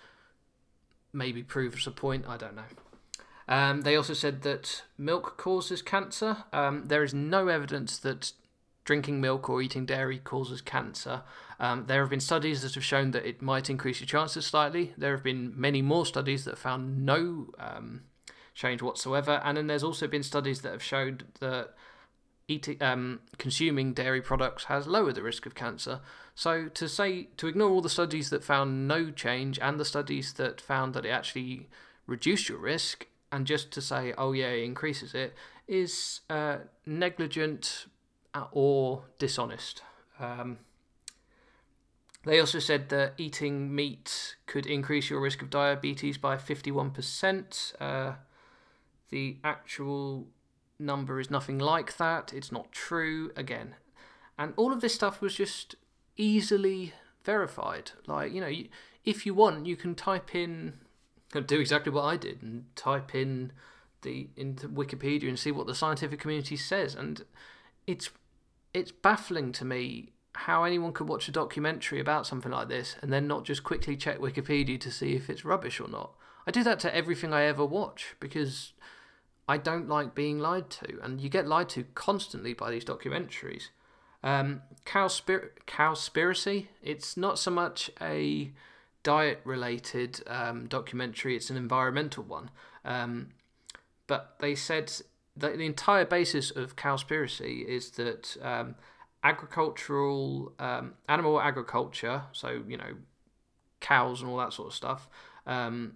maybe 1.13 1.43
proves 1.43 1.87
a 1.87 1.91
point. 1.91 2.25
I 2.27 2.37
don't 2.37 2.55
know. 2.55 2.63
Um, 3.47 3.81
they 3.81 3.95
also 3.95 4.13
said 4.13 4.43
that 4.43 4.83
milk 4.97 5.37
causes 5.37 5.81
cancer. 5.81 6.43
Um, 6.53 6.85
there 6.85 7.03
is 7.03 7.15
no 7.15 7.47
evidence 7.47 7.97
that 7.99 8.33
drinking 8.89 9.21
milk 9.21 9.47
or 9.47 9.61
eating 9.61 9.85
dairy 9.85 10.17
causes 10.17 10.61
cancer. 10.61 11.21
Um, 11.59 11.85
there 11.85 12.01
have 12.01 12.09
been 12.09 12.19
studies 12.19 12.63
that 12.63 12.73
have 12.73 12.83
shown 12.83 13.11
that 13.11 13.23
it 13.23 13.39
might 13.39 13.69
increase 13.69 13.99
your 13.99 14.07
chances 14.07 14.47
slightly. 14.47 14.93
There 14.97 15.11
have 15.11 15.21
been 15.21 15.53
many 15.55 15.83
more 15.83 16.07
studies 16.07 16.43
that 16.45 16.57
found 16.57 17.05
no 17.05 17.51
um, 17.59 18.01
change 18.55 18.81
whatsoever. 18.81 19.41
And 19.43 19.57
then 19.57 19.67
there's 19.67 19.83
also 19.83 20.07
been 20.07 20.23
studies 20.23 20.61
that 20.61 20.71
have 20.71 20.81
showed 20.81 21.25
that 21.39 21.75
eating, 22.47 22.81
um, 22.81 23.19
consuming 23.37 23.93
dairy 23.93 24.23
products 24.23 24.63
has 24.63 24.87
lowered 24.87 25.13
the 25.13 25.21
risk 25.21 25.45
of 25.45 25.53
cancer. 25.53 25.99
So 26.33 26.67
to 26.69 26.89
say 26.89 27.27
to 27.37 27.45
ignore 27.45 27.69
all 27.69 27.81
the 27.81 27.89
studies 27.89 28.31
that 28.31 28.43
found 28.43 28.87
no 28.87 29.11
change 29.11 29.59
and 29.59 29.79
the 29.79 29.85
studies 29.85 30.33
that 30.33 30.59
found 30.59 30.95
that 30.95 31.05
it 31.05 31.09
actually 31.09 31.69
reduced 32.07 32.49
your 32.49 32.57
risk, 32.57 33.05
and 33.31 33.45
just 33.45 33.69
to 33.73 33.81
say, 33.81 34.15
oh 34.17 34.31
yeah, 34.31 34.47
it 34.47 34.63
increases 34.63 35.13
it, 35.13 35.35
is 35.67 36.21
uh, 36.27 36.57
negligent 36.87 37.85
or 38.51 39.03
dishonest. 39.17 39.81
Um, 40.19 40.59
they 42.25 42.39
also 42.39 42.59
said 42.59 42.89
that 42.89 43.13
eating 43.17 43.73
meat 43.73 44.35
could 44.45 44.65
increase 44.65 45.09
your 45.09 45.21
risk 45.21 45.41
of 45.41 45.49
diabetes 45.49 46.17
by 46.17 46.35
51%. 46.35 47.73
Uh, 47.79 48.13
the 49.09 49.37
actual 49.43 50.27
number 50.77 51.19
is 51.19 51.31
nothing 51.31 51.59
like 51.59 51.97
that. 51.97 52.33
It's 52.33 52.51
not 52.51 52.71
true, 52.71 53.31
again. 53.35 53.75
And 54.37 54.53
all 54.57 54.71
of 54.71 54.81
this 54.81 54.95
stuff 54.95 55.21
was 55.21 55.35
just 55.35 55.75
easily 56.17 56.93
verified. 57.23 57.91
Like, 58.05 58.33
you 58.33 58.41
know, 58.41 58.51
if 59.05 59.25
you 59.25 59.33
want, 59.33 59.65
you 59.65 59.75
can 59.75 59.95
type 59.95 60.35
in, 60.35 60.73
do 61.45 61.59
exactly 61.59 61.91
what 61.91 62.03
I 62.03 62.17
did 62.17 62.41
and 62.41 62.65
type 62.75 63.15
in 63.15 63.51
the 64.01 64.29
into 64.35 64.67
Wikipedia 64.69 65.27
and 65.27 65.37
see 65.37 65.51
what 65.51 65.67
the 65.67 65.75
scientific 65.75 66.19
community 66.19 66.55
says. 66.57 66.95
And 66.95 67.23
it's 67.87 68.09
it's 68.79 68.91
baffling 68.91 69.51
to 69.53 69.65
me 69.65 70.13
how 70.33 70.63
anyone 70.63 70.93
could 70.93 71.07
watch 71.07 71.27
a 71.27 71.31
documentary 71.31 71.99
about 71.99 72.25
something 72.25 72.51
like 72.51 72.69
this 72.69 72.95
and 73.01 73.11
then 73.11 73.27
not 73.27 73.43
just 73.43 73.63
quickly 73.63 73.97
check 73.97 74.19
Wikipedia 74.19 74.79
to 74.79 74.91
see 74.91 75.13
if 75.13 75.29
it's 75.29 75.43
rubbish 75.45 75.79
or 75.79 75.87
not. 75.87 76.13
I 76.47 76.51
do 76.51 76.63
that 76.63 76.79
to 76.79 76.95
everything 76.95 77.33
I 77.33 77.43
ever 77.43 77.65
watch 77.65 78.15
because 78.19 78.73
I 79.47 79.57
don't 79.57 79.89
like 79.89 80.15
being 80.15 80.39
lied 80.39 80.69
to, 80.71 80.99
and 81.01 81.19
you 81.19 81.29
get 81.29 81.47
lied 81.47 81.69
to 81.69 81.83
constantly 81.95 82.53
by 82.53 82.71
these 82.71 82.85
documentaries. 82.85 83.69
Um, 84.23 84.61
Cowspir- 84.85 85.51
Cowspiracy, 85.65 86.67
it's 86.81 87.17
not 87.17 87.39
so 87.39 87.51
much 87.51 87.89
a 88.01 88.51
diet 89.03 89.41
related 89.43 90.21
um, 90.27 90.67
documentary, 90.67 91.35
it's 91.35 91.49
an 91.49 91.57
environmental 91.57 92.23
one. 92.23 92.51
Um, 92.85 93.29
but 94.07 94.35
they 94.39 94.55
said 94.55 94.91
that 95.39 95.57
the 95.57 95.65
entire 95.65 96.05
basis 96.05 96.51
of 96.51 96.75
Cowspiracy 96.75 97.65
is 97.65 97.91
that 97.91 98.37
um, 98.41 98.75
agricultural, 99.23 100.53
um, 100.59 100.93
animal 101.07 101.41
agriculture, 101.41 102.23
so, 102.31 102.63
you 102.67 102.77
know, 102.77 102.95
cows 103.79 104.21
and 104.21 104.29
all 104.29 104.37
that 104.37 104.53
sort 104.53 104.67
of 104.69 104.73
stuff, 104.73 105.09
um, 105.45 105.93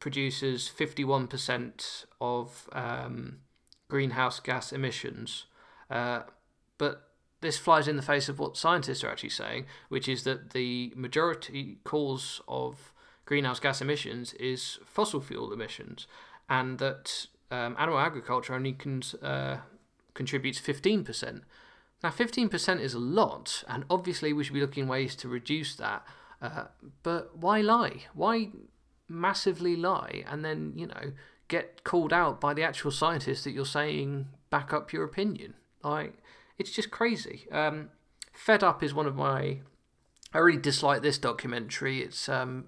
produces 0.00 0.70
51% 0.76 2.04
of 2.20 2.68
um, 2.72 3.38
greenhouse 3.88 4.40
gas 4.40 4.72
emissions. 4.72 5.46
Uh, 5.90 6.22
but 6.78 7.08
this 7.40 7.58
flies 7.58 7.88
in 7.88 7.96
the 7.96 8.02
face 8.02 8.28
of 8.28 8.38
what 8.38 8.56
scientists 8.56 9.04
are 9.04 9.10
actually 9.10 9.30
saying, 9.30 9.66
which 9.88 10.08
is 10.08 10.24
that 10.24 10.50
the 10.50 10.92
majority 10.96 11.78
cause 11.84 12.40
of 12.48 12.92
greenhouse 13.24 13.60
gas 13.60 13.80
emissions 13.80 14.32
is 14.34 14.78
fossil 14.84 15.20
fuel 15.20 15.52
emissions, 15.52 16.06
and 16.48 16.78
that 16.78 17.26
um, 17.50 17.76
animal 17.78 17.98
agriculture 17.98 18.54
only 18.54 18.72
con- 18.72 19.02
uh, 19.22 19.58
contributes 20.14 20.60
15%. 20.60 21.42
Now, 22.02 22.10
15% 22.10 22.80
is 22.80 22.94
a 22.94 22.98
lot, 22.98 23.64
and 23.68 23.84
obviously 23.88 24.32
we 24.32 24.44
should 24.44 24.54
be 24.54 24.60
looking 24.60 24.86
ways 24.88 25.16
to 25.16 25.28
reduce 25.28 25.74
that. 25.76 26.06
Uh, 26.42 26.64
but 27.02 27.36
why 27.36 27.60
lie? 27.60 28.04
Why 28.14 28.50
massively 29.08 29.76
lie 29.76 30.24
and 30.28 30.44
then, 30.44 30.72
you 30.76 30.86
know, 30.86 31.12
get 31.48 31.84
called 31.84 32.12
out 32.12 32.40
by 32.40 32.52
the 32.52 32.62
actual 32.62 32.90
scientists 32.90 33.44
that 33.44 33.52
you're 33.52 33.64
saying 33.64 34.28
back 34.50 34.72
up 34.72 34.92
your 34.92 35.04
opinion? 35.04 35.54
Like, 35.82 36.14
it's 36.58 36.70
just 36.70 36.90
crazy. 36.90 37.46
Um, 37.50 37.90
Fed 38.32 38.62
Up 38.62 38.82
is 38.82 38.92
one 38.92 39.06
of 39.06 39.16
my. 39.16 39.60
I 40.32 40.38
really 40.38 40.60
dislike 40.60 41.02
this 41.02 41.16
documentary. 41.16 42.02
It's 42.02 42.28
um, 42.28 42.66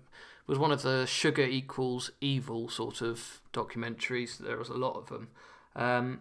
was 0.48 0.58
one 0.58 0.72
of 0.72 0.82
the 0.82 1.06
sugar 1.06 1.44
equals 1.44 2.10
evil 2.20 2.68
sort 2.68 3.02
of 3.02 3.40
documentaries. 3.52 4.38
There 4.38 4.56
was 4.56 4.70
a 4.70 4.74
lot 4.74 4.96
of 4.96 5.06
them. 5.06 5.28
Um, 5.76 6.20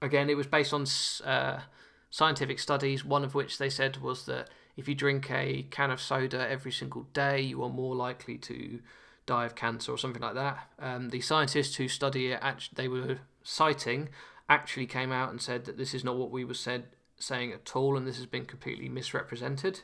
again, 0.00 0.30
it 0.30 0.36
was 0.36 0.46
based 0.46 0.72
on 0.72 0.86
uh, 1.24 1.60
scientific 2.08 2.58
studies. 2.60 3.04
One 3.04 3.24
of 3.24 3.34
which 3.34 3.58
they 3.58 3.68
said 3.68 3.98
was 3.98 4.24
that 4.26 4.48
if 4.76 4.88
you 4.88 4.94
drink 4.94 5.30
a 5.30 5.66
can 5.70 5.90
of 5.90 6.00
soda 6.00 6.48
every 6.48 6.72
single 6.72 7.02
day, 7.12 7.40
you 7.40 7.62
are 7.62 7.68
more 7.68 7.94
likely 7.94 8.38
to 8.38 8.80
die 9.26 9.44
of 9.44 9.56
cancer 9.56 9.92
or 9.92 9.98
something 9.98 10.22
like 10.22 10.34
that. 10.34 10.68
Um, 10.78 11.08
the 11.10 11.20
scientists 11.20 11.76
who 11.76 11.88
study 11.88 12.28
it, 12.28 12.38
actually, 12.40 12.76
they 12.76 12.88
were 12.88 13.18
citing, 13.42 14.08
actually 14.48 14.86
came 14.86 15.10
out 15.10 15.30
and 15.30 15.42
said 15.42 15.64
that 15.64 15.76
this 15.76 15.94
is 15.94 16.04
not 16.04 16.16
what 16.16 16.30
we 16.30 16.44
were 16.44 16.54
said 16.54 16.84
saying 17.18 17.52
at 17.52 17.74
all, 17.74 17.96
and 17.96 18.06
this 18.06 18.18
has 18.18 18.26
been 18.26 18.44
completely 18.44 18.88
misrepresented. 18.88 19.80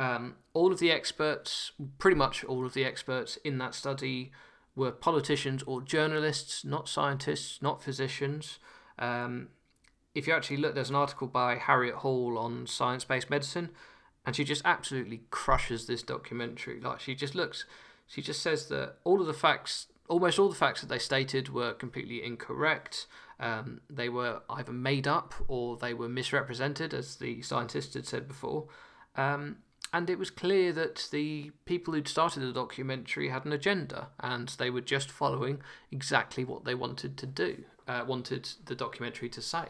Um, 0.00 0.36
all 0.54 0.72
of 0.72 0.78
the 0.80 0.90
experts, 0.90 1.72
pretty 1.98 2.16
much 2.16 2.42
all 2.42 2.64
of 2.64 2.72
the 2.72 2.84
experts 2.84 3.36
in 3.44 3.58
that 3.58 3.74
study, 3.74 4.32
were 4.74 4.90
politicians 4.90 5.62
or 5.66 5.82
journalists, 5.82 6.64
not 6.64 6.88
scientists, 6.88 7.60
not 7.60 7.82
physicians. 7.82 8.58
Um, 8.98 9.48
if 10.14 10.26
you 10.26 10.32
actually 10.32 10.56
look, 10.56 10.74
there's 10.74 10.88
an 10.88 10.96
article 10.96 11.26
by 11.26 11.56
Harriet 11.56 11.96
Hall 11.96 12.38
on 12.38 12.66
science 12.66 13.04
based 13.04 13.28
medicine, 13.28 13.70
and 14.24 14.34
she 14.34 14.42
just 14.42 14.62
absolutely 14.64 15.20
crushes 15.30 15.86
this 15.86 16.02
documentary. 16.02 16.80
Like, 16.80 17.00
she 17.00 17.14
just 17.14 17.34
looks 17.34 17.66
she 18.10 18.22
just 18.22 18.42
says 18.42 18.66
that 18.70 18.96
all 19.04 19.20
of 19.20 19.28
the 19.28 19.32
facts, 19.32 19.86
almost 20.08 20.38
all 20.38 20.48
the 20.48 20.56
facts 20.56 20.80
that 20.80 20.88
they 20.88 20.98
stated, 20.98 21.50
were 21.50 21.72
completely 21.72 22.24
incorrect. 22.24 23.06
Um, 23.38 23.82
they 23.88 24.08
were 24.08 24.40
either 24.50 24.72
made 24.72 25.06
up 25.06 25.32
or 25.46 25.76
they 25.76 25.94
were 25.94 26.08
misrepresented, 26.08 26.92
as 26.92 27.16
the 27.16 27.40
scientists 27.42 27.94
had 27.94 28.06
said 28.06 28.26
before. 28.26 28.66
Um, 29.14 29.58
and 29.92 30.08
it 30.08 30.18
was 30.18 30.30
clear 30.30 30.72
that 30.72 31.08
the 31.10 31.50
people 31.64 31.94
who'd 31.94 32.06
started 32.06 32.40
the 32.40 32.52
documentary 32.52 33.28
had 33.28 33.44
an 33.44 33.52
agenda 33.52 34.08
and 34.20 34.48
they 34.50 34.70
were 34.70 34.80
just 34.80 35.10
following 35.10 35.60
exactly 35.90 36.44
what 36.44 36.64
they 36.64 36.74
wanted 36.74 37.16
to 37.18 37.26
do, 37.26 37.64
uh, 37.88 38.04
wanted 38.06 38.48
the 38.66 38.76
documentary 38.76 39.28
to 39.30 39.42
say. 39.42 39.66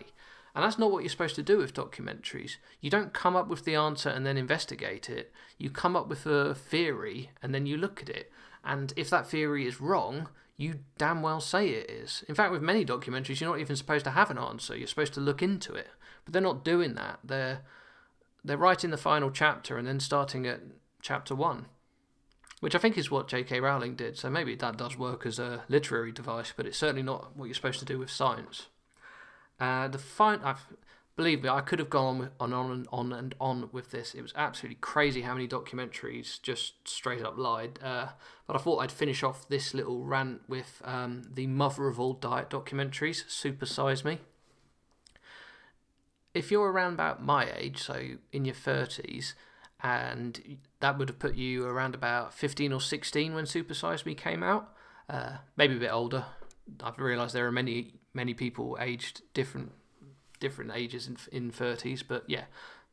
And 0.54 0.64
that's 0.64 0.78
not 0.78 0.90
what 0.90 1.02
you're 1.02 1.10
supposed 1.10 1.36
to 1.36 1.42
do 1.42 1.58
with 1.58 1.74
documentaries. 1.74 2.56
You 2.80 2.90
don't 2.90 3.14
come 3.14 3.36
up 3.36 3.48
with 3.48 3.64
the 3.64 3.76
answer 3.76 4.10
and 4.10 4.26
then 4.26 4.36
investigate 4.36 5.08
it. 5.08 5.32
You 5.58 5.70
come 5.70 5.96
up 5.96 6.08
with 6.08 6.26
a 6.26 6.54
theory 6.54 7.30
and 7.42 7.54
then 7.54 7.66
you 7.66 7.76
look 7.76 8.02
at 8.02 8.08
it. 8.08 8.30
And 8.64 8.92
if 8.96 9.08
that 9.10 9.28
theory 9.28 9.66
is 9.66 9.80
wrong, 9.80 10.28
you 10.56 10.80
damn 10.98 11.22
well 11.22 11.40
say 11.40 11.68
it 11.70 11.88
is. 11.88 12.24
In 12.28 12.34
fact, 12.34 12.52
with 12.52 12.62
many 12.62 12.84
documentaries, 12.84 13.40
you're 13.40 13.48
not 13.48 13.60
even 13.60 13.76
supposed 13.76 14.04
to 14.04 14.10
have 14.10 14.30
an 14.30 14.38
answer. 14.38 14.76
You're 14.76 14.88
supposed 14.88 15.14
to 15.14 15.20
look 15.20 15.40
into 15.40 15.72
it. 15.72 15.88
But 16.24 16.34
they're 16.34 16.42
not 16.42 16.64
doing 16.64 16.94
that. 16.96 17.20
They're 17.24 17.60
they're 18.44 18.56
writing 18.56 18.90
the 18.90 18.96
final 18.96 19.30
chapter 19.30 19.76
and 19.76 19.86
then 19.86 20.00
starting 20.00 20.46
at 20.46 20.60
chapter 21.02 21.34
one, 21.34 21.66
which 22.60 22.74
I 22.74 22.78
think 22.78 22.96
is 22.96 23.10
what 23.10 23.28
J.K. 23.28 23.60
Rowling 23.60 23.96
did. 23.96 24.18
So 24.18 24.30
maybe 24.30 24.54
that 24.56 24.76
does 24.76 24.96
work 24.96 25.26
as 25.26 25.38
a 25.38 25.64
literary 25.68 26.12
device, 26.12 26.52
but 26.56 26.66
it's 26.66 26.78
certainly 26.78 27.02
not 27.02 27.36
what 27.36 27.46
you're 27.46 27.54
supposed 27.54 27.80
to 27.80 27.84
do 27.84 27.98
with 27.98 28.10
science. 28.10 28.66
Uh, 29.58 29.88
the 29.88 29.98
fine, 29.98 30.40
I've, 30.42 30.66
believe 31.16 31.42
me, 31.42 31.48
I 31.50 31.60
could 31.60 31.78
have 31.78 31.90
gone 31.90 32.30
on, 32.40 32.52
on 32.54 32.70
and 32.70 32.88
on 32.90 33.12
and 33.12 33.34
on 33.38 33.68
with 33.72 33.90
this. 33.90 34.14
It 34.14 34.22
was 34.22 34.32
absolutely 34.34 34.78
crazy 34.80 35.20
how 35.22 35.34
many 35.34 35.46
documentaries 35.46 36.40
just 36.40 36.88
straight 36.88 37.22
up 37.22 37.36
lied. 37.36 37.78
Uh, 37.82 38.08
but 38.46 38.56
I 38.56 38.58
thought 38.58 38.78
I'd 38.78 38.92
finish 38.92 39.22
off 39.22 39.48
this 39.48 39.74
little 39.74 40.04
rant 40.04 40.42
with 40.48 40.80
um, 40.84 41.24
the 41.30 41.46
mother 41.46 41.88
of 41.88 42.00
all 42.00 42.14
diet 42.14 42.48
documentaries, 42.48 43.28
Super 43.28 43.66
Size 43.66 44.04
Me. 44.04 44.20
If 46.34 46.50
you're 46.50 46.70
around 46.70 46.94
about 46.94 47.22
my 47.22 47.50
age, 47.56 47.82
so 47.82 48.00
in 48.32 48.44
your 48.44 48.54
30s, 48.54 49.34
and 49.82 50.58
that 50.80 50.98
would 50.98 51.08
have 51.08 51.18
put 51.18 51.34
you 51.34 51.64
around 51.64 51.94
about 51.94 52.34
15 52.34 52.72
or 52.72 52.80
16 52.80 53.34
when 53.34 53.46
Super 53.46 53.74
Size 53.74 54.06
Me 54.06 54.14
came 54.14 54.42
out, 54.42 54.72
uh, 55.08 55.38
maybe 55.56 55.76
a 55.76 55.80
bit 55.80 55.92
older. 55.92 56.26
I've 56.82 56.98
realised 56.98 57.34
there 57.34 57.46
are 57.46 57.52
many 57.52 57.94
many 58.12 58.34
people 58.34 58.76
aged 58.80 59.22
different 59.34 59.72
different 60.38 60.72
ages 60.74 61.08
in 61.08 61.16
in 61.32 61.50
thirties, 61.50 62.02
but 62.02 62.24
yeah, 62.28 62.44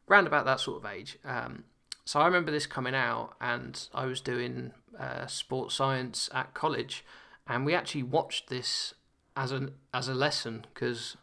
round 0.08 0.26
about 0.26 0.46
that 0.46 0.60
sort 0.60 0.84
of 0.84 0.92
age. 0.92 1.20
Um, 1.24 1.66
so 2.06 2.20
I 2.20 2.26
remember 2.26 2.52
this 2.52 2.66
coming 2.66 2.96
out, 2.96 3.36
and 3.40 3.88
I 3.94 4.06
was 4.06 4.22
doing 4.22 4.72
uh, 5.00 5.28
sports 5.28 5.76
science 5.76 6.30
at 6.34 6.54
college, 6.54 7.06
and 7.46 7.66
we 7.66 7.76
actually 7.76 8.04
watched 8.04 8.50
this 8.50 8.94
as 9.36 9.52
an 9.52 9.76
as 9.94 10.08
a 10.08 10.16
lesson 10.16 10.66
because 10.74 11.18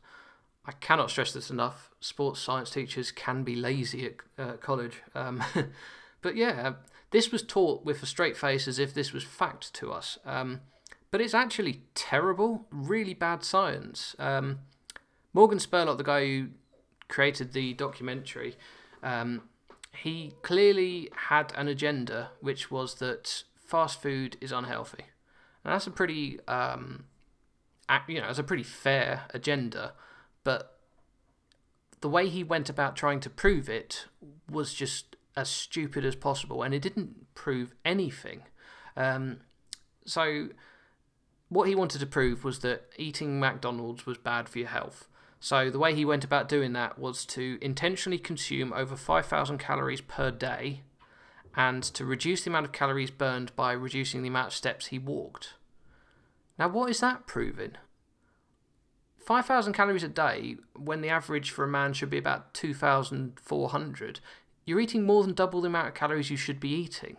I 0.67 0.73
cannot 0.73 1.11
stress 1.11 1.33
this 1.33 1.51
enough. 1.51 1.91
Sports 2.01 2.41
science 2.41 2.71
teachers 2.71 3.13
can 3.13 3.45
be 3.45 3.55
lazy 3.55 4.07
at 4.07 4.15
uh, 4.39 4.53
college, 4.55 5.03
um, 5.15 5.43
but 6.23 6.37
yeah, 6.37 6.75
this 7.11 7.31
was 7.31 7.43
taught 7.43 7.85
with 7.85 8.03
a 8.03 8.07
straight 8.07 8.37
face 8.37 8.67
as 8.67 8.79
if 8.79 8.95
this 8.95 9.13
was 9.13 9.25
fact 9.25 9.73
to 9.75 9.93
us. 9.93 10.19
Um, 10.25 10.61
but 11.11 11.21
it's 11.21 11.35
actually 11.35 11.83
terrible, 11.95 12.67
really 12.73 13.15
bad 13.15 13.45
science. 13.45 14.17
Um, 14.19 14.59
Morgan 15.33 15.59
Spurlock, 15.59 15.99
the 15.99 16.03
guy 16.03 16.27
who 16.27 16.49
created 17.09 17.53
the 17.53 17.75
documentary, 17.75 18.57
um, 19.03 19.43
he 19.93 20.33
clearly 20.43 21.09
had 21.29 21.53
an 21.57 21.69
agenda, 21.69 22.31
which 22.41 22.71
was 22.71 22.97
that 22.97 23.45
fast 23.65 24.03
food 24.03 24.37
is 24.41 24.51
unhealthy. 24.51 25.05
And 25.65 25.73
that's 25.73 25.87
a 25.87 25.91
pretty, 25.91 26.41
um, 26.49 27.05
you 28.09 28.21
know, 28.21 28.27
that's 28.27 28.39
a 28.39 28.45
pretty 28.45 28.63
fair 28.63 29.23
agenda, 29.33 29.93
but 30.45 30.79
the 32.01 32.09
way 32.09 32.29
he 32.29 32.45
went 32.45 32.69
about 32.69 32.97
trying 32.97 33.21
to 33.21 33.31
prove 33.31 33.69
it 33.69 34.07
was 34.49 34.75
just 34.75 35.17
as 35.37 35.49
stupid 35.49 36.05
as 36.05 36.15
possible, 36.15 36.63
and 36.63 36.75
it 36.75 36.83
didn't 36.83 37.35
prove 37.35 37.75
anything. 37.85 38.43
Um, 38.97 39.41
so, 40.05 40.51
what 41.49 41.69
he 41.69 41.75
wanted 41.75 42.01
to 42.01 42.07
prove 42.07 42.45
was 42.45 42.61
that 42.61 42.85
eating 42.97 43.41
McDonald's 43.41 44.07
was 44.07 44.19
bad 44.19 44.49
for 44.49 44.59
your 44.59 44.69
health. 44.69 45.09
So, 45.41 45.71
the 45.71 45.79
way 45.79 45.95
he 45.95 46.05
went 46.05 46.25
about 46.25 46.49
doing 46.49 46.73
that 46.75 46.99
was 46.99 47.25
to 47.27 47.59
intentionally 47.61 48.19
consume 48.19 48.73
over 48.73 48.97
5,000 48.97 49.59
calories 49.59 50.01
per 50.01 50.31
day 50.31 50.83
and 51.57 51.83
to 51.83 52.05
reduce 52.05 52.45
the 52.45 52.51
amount 52.51 52.67
of 52.67 52.73
calories 52.73 53.11
burned 53.11 53.55
by 53.57 53.73
reducing 53.73 54.23
the 54.23 54.29
amount 54.29 54.49
of 54.49 54.55
steps 54.55 54.87
he 54.87 54.99
walked. 54.99 55.55
Now, 56.59 56.69
what 56.69 56.91
is 56.91 57.01
that 57.01 57.27
proving? 57.27 57.73
5,000 59.27 59.73
calories 59.73 60.03
a 60.03 60.09
day 60.09 60.57
when 60.77 61.01
the 61.01 61.09
average 61.09 61.51
for 61.51 61.65
a 61.65 61.69
man 61.69 61.93
should 61.93 62.11
be 62.11 62.19
about 62.19 62.55
2,400. 62.55 64.21
You're 64.65 64.81
eating 64.81 65.05
more 65.05 65.23
than 65.23 65.35
double 65.35 65.61
the 65.61 65.69
amount 65.69 65.89
of 65.89 65.95
calories 65.95 66.31
you 66.31 66.37
should 66.37 66.61
be 66.61 66.75
eating. 66.75 67.17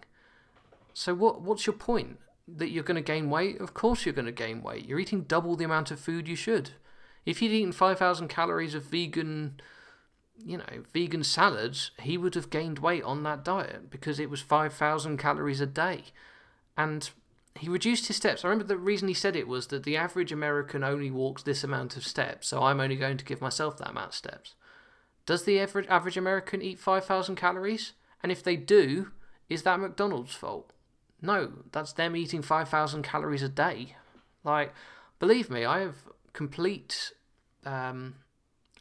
So, 0.93 1.13
what, 1.13 1.41
what's 1.41 1.65
your 1.65 1.75
point? 1.75 2.19
That 2.47 2.69
you're 2.69 2.83
going 2.83 2.95
to 2.95 3.01
gain 3.01 3.29
weight? 3.29 3.59
Of 3.59 3.73
course, 3.73 4.05
you're 4.05 4.13
going 4.13 4.25
to 4.25 4.31
gain 4.31 4.61
weight. 4.61 4.87
You're 4.87 4.99
eating 4.99 5.23
double 5.23 5.55
the 5.55 5.65
amount 5.65 5.91
of 5.91 5.99
food 5.99 6.27
you 6.27 6.35
should. 6.35 6.71
If 7.25 7.41
you'd 7.41 7.51
eaten 7.51 7.71
5,000 7.71 8.27
calories 8.27 8.75
of 8.75 8.83
vegan 8.83 9.59
you 10.43 10.57
know, 10.57 10.83
vegan 10.93 11.23
salads, 11.23 11.91
he 11.99 12.17
would 12.17 12.35
have 12.35 12.49
gained 12.49 12.79
weight 12.79 13.03
on 13.03 13.23
that 13.23 13.43
diet 13.43 13.89
because 13.89 14.19
it 14.19 14.29
was 14.29 14.41
5,000 14.41 15.17
calories 15.17 15.61
a 15.61 15.65
day. 15.65 16.05
And 16.77 17.09
he 17.57 17.69
reduced 17.69 18.07
his 18.07 18.17
steps. 18.17 18.43
I 18.43 18.49
remember 18.49 18.65
the 18.65 18.77
reason 18.77 19.07
he 19.07 19.13
said 19.13 19.35
it 19.35 19.47
was 19.47 19.67
that 19.67 19.83
the 19.83 19.97
average 19.97 20.31
American 20.31 20.83
only 20.83 21.09
walks 21.09 21.43
this 21.43 21.63
amount 21.63 21.95
of 21.95 22.05
steps, 22.05 22.47
so 22.47 22.63
I'm 22.63 22.81
only 22.81 22.97
going 22.97 23.17
to 23.17 23.25
give 23.25 23.41
myself 23.41 23.77
that 23.77 23.91
amount 23.91 24.09
of 24.09 24.15
steps. 24.15 24.55
Does 25.25 25.45
the 25.45 25.59
average, 25.59 25.87
average 25.87 26.17
American 26.17 26.61
eat 26.61 26.79
5,000 26.79 27.35
calories? 27.35 27.93
And 28.21 28.31
if 28.31 28.43
they 28.43 28.55
do, 28.55 29.11
is 29.49 29.63
that 29.63 29.79
McDonald's 29.79 30.35
fault? 30.35 30.71
No, 31.21 31.63
that's 31.71 31.93
them 31.93 32.15
eating 32.15 32.41
5,000 32.41 33.03
calories 33.03 33.41
a 33.41 33.49
day. 33.49 33.95
Like, 34.43 34.73
believe 35.19 35.49
me, 35.49 35.65
I 35.65 35.79
have 35.79 35.95
complete 36.33 37.13
um, 37.65 38.15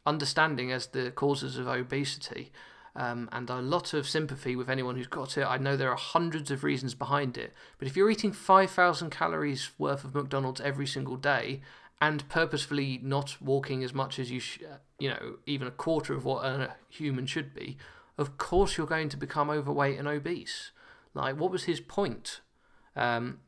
understanding 0.04 0.73
as 0.73 0.88
the 0.88 1.11
causes 1.12 1.57
of 1.57 1.69
obesity. 1.69 2.52
Um, 2.97 3.29
and 3.33 3.51
a 3.51 3.57
lot 3.57 3.93
of 3.93 4.09
sympathy 4.09 4.55
with 4.55 4.71
anyone 4.71 4.95
who's 4.95 5.09
got 5.09 5.37
it. 5.37 5.45
I 5.45 5.59
know 5.59 5.77
there 5.77 5.91
are 5.91 5.97
hundreds 5.97 6.53
of 6.53 6.63
reasons 6.63 6.95
behind 6.95 7.37
it, 7.37 7.53
but 7.79 7.89
if 7.89 7.97
you're 7.97 8.11
eating 8.11 8.31
5,000 8.31 9.11
calories 9.11 9.71
worth 9.79 10.05
of 10.05 10.15
McDonald's 10.15 10.61
every 10.61 10.87
single 10.87 11.17
day 11.17 11.61
and 12.01 12.29
purposefully 12.29 13.01
not 13.03 13.37
walking 13.41 13.83
as 13.83 13.93
much 13.93 14.21
as 14.21 14.31
you, 14.31 14.39
sh- 14.39 14.61
you 15.01 15.09
know, 15.09 15.39
even 15.45 15.67
a 15.67 15.73
quarter 15.73 16.15
of 16.15 16.25
what 16.25 16.45
a 16.45 16.75
human 16.89 17.27
should 17.27 17.53
be, 17.53 17.77
of 18.17 18.39
course 18.39 18.77
you're 18.77 18.87
going 18.87 19.09
to 19.09 19.17
become 19.17 19.51
overweight 19.51 19.99
and 19.99 20.07
obese. 20.07 20.71
Like, 21.15 21.39
what 21.39 21.51
was 21.51 21.65
his 21.65 21.81
point? 21.81 22.41
Um, 22.95 23.41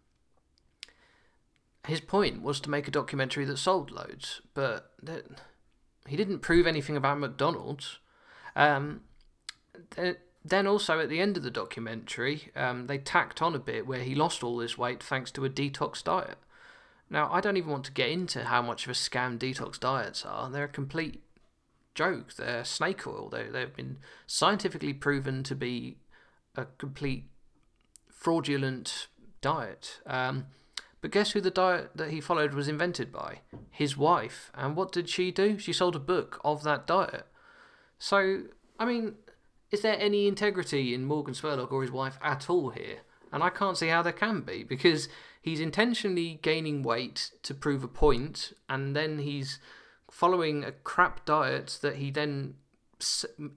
his 1.86 2.00
point 2.00 2.42
was 2.42 2.60
to 2.60 2.70
make 2.70 2.88
a 2.88 2.92
documentary 2.92 3.44
that 3.44 3.58
sold 3.58 3.90
loads, 3.90 4.40
but 4.54 4.92
that 5.02 5.24
he 6.08 6.16
didn't 6.16 6.40
prove 6.40 6.66
anything 6.66 6.96
about 6.96 7.18
McDonald's. 7.18 7.98
Um, 8.54 9.02
then 10.44 10.66
also 10.66 11.00
at 11.00 11.08
the 11.08 11.20
end 11.20 11.36
of 11.36 11.42
the 11.42 11.50
documentary, 11.50 12.50
um, 12.54 12.86
they 12.86 12.98
tacked 12.98 13.42
on 13.42 13.54
a 13.54 13.58
bit 13.58 13.86
where 13.86 14.02
he 14.02 14.14
lost 14.14 14.44
all 14.44 14.60
his 14.60 14.78
weight 14.78 15.02
thanks 15.02 15.30
to 15.32 15.44
a 15.44 15.50
detox 15.50 16.02
diet. 16.02 16.38
Now, 17.08 17.30
I 17.32 17.40
don't 17.40 17.56
even 17.56 17.70
want 17.70 17.84
to 17.86 17.92
get 17.92 18.10
into 18.10 18.44
how 18.44 18.62
much 18.62 18.84
of 18.84 18.90
a 18.90 18.94
scam 18.94 19.38
detox 19.38 19.78
diets 19.78 20.24
are. 20.24 20.50
They're 20.50 20.64
a 20.64 20.68
complete 20.68 21.22
joke. 21.94 22.34
They're 22.34 22.64
snake 22.64 23.06
oil. 23.06 23.28
They, 23.28 23.44
they've 23.44 23.74
been 23.74 23.98
scientifically 24.26 24.92
proven 24.92 25.42
to 25.44 25.54
be 25.54 25.98
a 26.56 26.66
complete 26.78 27.28
fraudulent 28.12 29.08
diet. 29.40 30.00
Um, 30.06 30.46
but 31.00 31.10
guess 31.10 31.32
who 31.32 31.40
the 31.40 31.50
diet 31.50 31.90
that 31.94 32.10
he 32.10 32.20
followed 32.20 32.54
was 32.54 32.68
invented 32.68 33.12
by? 33.12 33.40
His 33.70 33.96
wife. 33.96 34.50
And 34.54 34.74
what 34.74 34.90
did 34.92 35.08
she 35.08 35.30
do? 35.30 35.58
She 35.58 35.72
sold 35.72 35.94
a 35.94 36.00
book 36.00 36.40
of 36.44 36.62
that 36.64 36.86
diet. 36.86 37.26
So, 37.98 38.42
I 38.78 38.84
mean, 38.84 39.14
is 39.70 39.82
there 39.82 39.98
any 39.98 40.26
integrity 40.26 40.94
in 40.94 41.04
Morgan 41.04 41.34
Spurlock 41.34 41.72
or 41.72 41.82
his 41.82 41.90
wife 41.90 42.18
at 42.22 42.48
all 42.48 42.70
here? 42.70 42.98
And 43.32 43.42
I 43.42 43.50
can't 43.50 43.76
see 43.76 43.88
how 43.88 44.02
there 44.02 44.12
can 44.12 44.42
be 44.42 44.62
because 44.62 45.08
he's 45.42 45.60
intentionally 45.60 46.38
gaining 46.42 46.82
weight 46.82 47.32
to 47.42 47.54
prove 47.54 47.82
a 47.82 47.88
point, 47.88 48.52
and 48.68 48.94
then 48.94 49.18
he's 49.18 49.58
following 50.10 50.64
a 50.64 50.72
crap 50.72 51.24
diet 51.24 51.78
that 51.82 51.96
he 51.96 52.10
then 52.10 52.54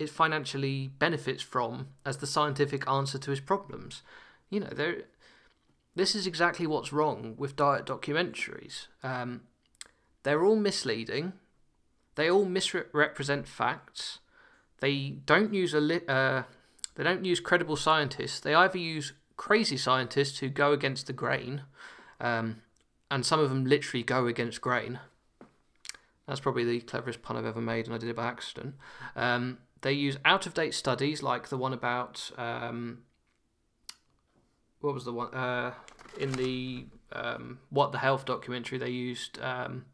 financially 0.07 0.89
benefits 0.99 1.41
from 1.41 1.87
as 2.05 2.17
the 2.17 2.27
scientific 2.27 2.87
answer 2.89 3.17
to 3.19 3.31
his 3.31 3.39
problems. 3.39 4.01
You 4.49 4.61
know, 4.61 4.71
there 4.73 5.03
this 5.95 6.15
is 6.15 6.27
exactly 6.27 6.67
what's 6.67 6.93
wrong 6.93 7.35
with 7.37 7.55
diet 7.55 7.85
documentaries. 7.85 8.87
Um, 9.03 9.41
they're 10.23 10.43
all 10.43 10.55
misleading. 10.55 11.33
They 12.15 12.29
all 12.29 12.45
misrepresent 12.45 13.47
facts. 13.47 14.19
They 14.81 15.09
don't 15.25 15.53
use 15.53 15.73
a 15.73 15.79
li- 15.79 16.07
uh, 16.07 16.43
they 16.95 17.03
don't 17.03 17.25
use 17.25 17.39
credible 17.39 17.75
scientists. 17.75 18.39
They 18.39 18.53
either 18.53 18.77
use 18.77 19.13
crazy 19.37 19.77
scientists 19.77 20.39
who 20.39 20.49
go 20.49 20.73
against 20.73 21.07
the 21.07 21.13
grain, 21.13 21.63
um, 22.19 22.61
and 23.09 23.25
some 23.25 23.39
of 23.39 23.49
them 23.49 23.65
literally 23.65 24.03
go 24.03 24.27
against 24.27 24.61
grain. 24.61 24.99
That's 26.27 26.39
probably 26.39 26.63
the 26.63 26.81
cleverest 26.81 27.21
pun 27.21 27.37
I've 27.37 27.45
ever 27.45 27.61
made, 27.61 27.85
and 27.85 27.95
I 27.95 27.97
did 27.97 28.09
it 28.09 28.15
by 28.15 28.27
accident. 28.27 28.75
Um, 29.15 29.59
they 29.81 29.93
use 29.93 30.17
out 30.25 30.45
of 30.45 30.53
date 30.53 30.73
studies 30.73 31.23
like 31.23 31.49
the 31.49 31.57
one 31.57 31.73
about 31.73 32.31
um, 32.37 32.99
what 34.81 34.93
was 34.93 35.05
the 35.05 35.13
one 35.13 35.33
uh, 35.33 35.73
in 36.19 36.33
the 36.33 36.85
um, 37.11 37.59
what 37.69 37.91
the 37.91 37.97
health 37.97 38.25
documentary 38.25 38.77
they 38.77 38.89
used 38.89 39.39
um, 39.41 39.85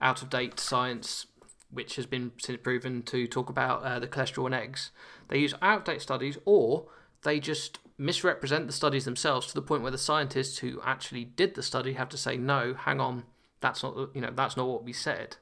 out 0.00 0.22
of 0.22 0.30
date 0.30 0.58
science 0.58 1.26
which 1.70 1.96
has 1.96 2.06
been 2.06 2.32
since 2.38 2.60
proven 2.62 3.02
to 3.02 3.26
talk 3.26 3.48
about 3.48 3.82
uh, 3.82 3.98
the 3.98 4.06
cholesterol 4.06 4.46
in 4.46 4.54
eggs 4.54 4.90
they 5.28 5.38
use 5.38 5.54
outdated 5.62 6.02
studies 6.02 6.38
or 6.44 6.86
they 7.22 7.40
just 7.40 7.78
misrepresent 7.98 8.66
the 8.66 8.72
studies 8.72 9.04
themselves 9.04 9.46
to 9.46 9.54
the 9.54 9.62
point 9.62 9.82
where 9.82 9.90
the 9.90 9.98
scientists 9.98 10.58
who 10.58 10.80
actually 10.84 11.24
did 11.24 11.54
the 11.54 11.62
study 11.62 11.94
have 11.94 12.08
to 12.08 12.18
say 12.18 12.36
no 12.36 12.74
hang 12.74 13.00
on 13.00 13.24
that's 13.60 13.82
not 13.82 13.96
you 14.14 14.20
know 14.20 14.32
that's 14.34 14.56
not 14.56 14.68
what 14.68 14.84
we 14.84 14.92
said 14.92 15.36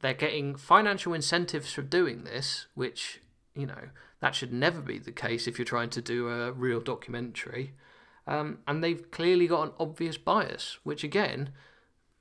they're 0.00 0.14
getting 0.14 0.56
financial 0.56 1.12
incentives 1.12 1.72
for 1.72 1.82
doing 1.82 2.24
this 2.24 2.66
which 2.74 3.20
you 3.54 3.66
know 3.66 3.90
that 4.22 4.36
should 4.36 4.52
never 4.52 4.80
be 4.80 4.98
the 4.98 5.10
case 5.10 5.48
if 5.48 5.58
you're 5.58 5.66
trying 5.66 5.90
to 5.90 6.00
do 6.00 6.28
a 6.28 6.52
real 6.52 6.80
documentary. 6.80 7.74
Um, 8.24 8.58
and 8.68 8.82
they've 8.82 9.10
clearly 9.10 9.48
got 9.48 9.64
an 9.64 9.72
obvious 9.80 10.16
bias, 10.16 10.78
which 10.84 11.02
again, 11.02 11.50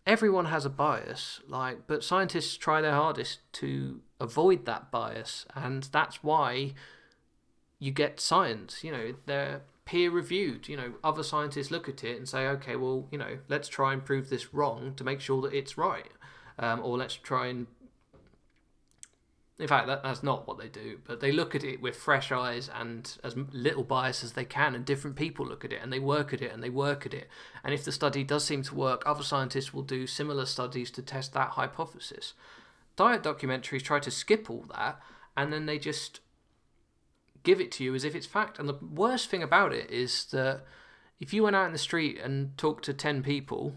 everyone 0.05 0.45
has 0.45 0.65
a 0.65 0.69
bias. 0.69 1.41
Like, 1.47 1.87
but 1.87 2.03
scientists 2.03 2.57
try 2.57 2.81
their 2.81 2.93
hardest 2.93 3.39
to 3.53 4.01
avoid 4.19 4.65
that 4.65 4.91
bias, 4.91 5.45
and 5.55 5.83
that's 5.91 6.23
why 6.23 6.73
you 7.79 7.91
get 7.91 8.19
science. 8.19 8.83
You 8.83 8.91
know, 8.91 9.13
they're 9.25 9.61
peer 9.85 10.11
reviewed. 10.11 10.67
You 10.67 10.77
know, 10.77 10.93
other 11.03 11.23
scientists 11.23 11.71
look 11.71 11.89
at 11.89 12.03
it 12.03 12.17
and 12.17 12.27
say, 12.27 12.47
okay, 12.47 12.75
well, 12.75 13.07
you 13.11 13.17
know, 13.17 13.39
let's 13.49 13.67
try 13.67 13.93
and 13.93 14.03
prove 14.03 14.29
this 14.29 14.53
wrong 14.53 14.93
to 14.95 15.03
make 15.03 15.19
sure 15.19 15.41
that 15.41 15.53
it's 15.53 15.77
right, 15.77 16.11
um, 16.59 16.81
or 16.83 16.97
let's 16.97 17.15
try 17.15 17.47
and 17.47 17.67
in 19.61 19.67
fact, 19.67 19.85
that, 19.85 20.01
that's 20.01 20.23
not 20.23 20.47
what 20.47 20.57
they 20.57 20.67
do, 20.67 20.97
but 21.05 21.19
they 21.19 21.31
look 21.31 21.53
at 21.53 21.63
it 21.63 21.81
with 21.81 21.95
fresh 21.95 22.31
eyes 22.31 22.67
and 22.73 23.15
as 23.23 23.35
little 23.51 23.83
bias 23.83 24.23
as 24.23 24.33
they 24.33 24.43
can, 24.43 24.73
and 24.73 24.83
different 24.83 25.15
people 25.15 25.45
look 25.45 25.63
at 25.63 25.71
it 25.71 25.79
and 25.83 25.93
they 25.93 25.99
work 25.99 26.33
at 26.33 26.41
it 26.41 26.51
and 26.51 26.63
they 26.63 26.69
work 26.69 27.05
at 27.05 27.13
it. 27.13 27.29
And 27.63 27.71
if 27.71 27.83
the 27.83 27.91
study 27.91 28.23
does 28.23 28.43
seem 28.43 28.63
to 28.63 28.75
work, 28.75 29.03
other 29.05 29.23
scientists 29.23 29.71
will 29.71 29.83
do 29.83 30.07
similar 30.07 30.47
studies 30.47 30.89
to 30.91 31.03
test 31.03 31.33
that 31.33 31.51
hypothesis. 31.51 32.33
Diet 32.95 33.21
documentaries 33.21 33.83
try 33.83 33.99
to 33.99 34.09
skip 34.09 34.49
all 34.49 34.65
that 34.75 34.99
and 35.37 35.53
then 35.53 35.67
they 35.67 35.77
just 35.77 36.21
give 37.43 37.61
it 37.61 37.71
to 37.73 37.83
you 37.83 37.93
as 37.93 38.03
if 38.03 38.15
it's 38.15 38.25
fact. 38.25 38.57
And 38.57 38.67
the 38.67 38.79
worst 38.81 39.29
thing 39.29 39.43
about 39.43 39.73
it 39.73 39.91
is 39.91 40.25
that 40.25 40.61
if 41.19 41.35
you 41.35 41.43
went 41.43 41.55
out 41.55 41.67
in 41.67 41.71
the 41.71 41.77
street 41.77 42.19
and 42.19 42.57
talked 42.57 42.83
to 42.85 42.93
10 42.93 43.21
people, 43.21 43.75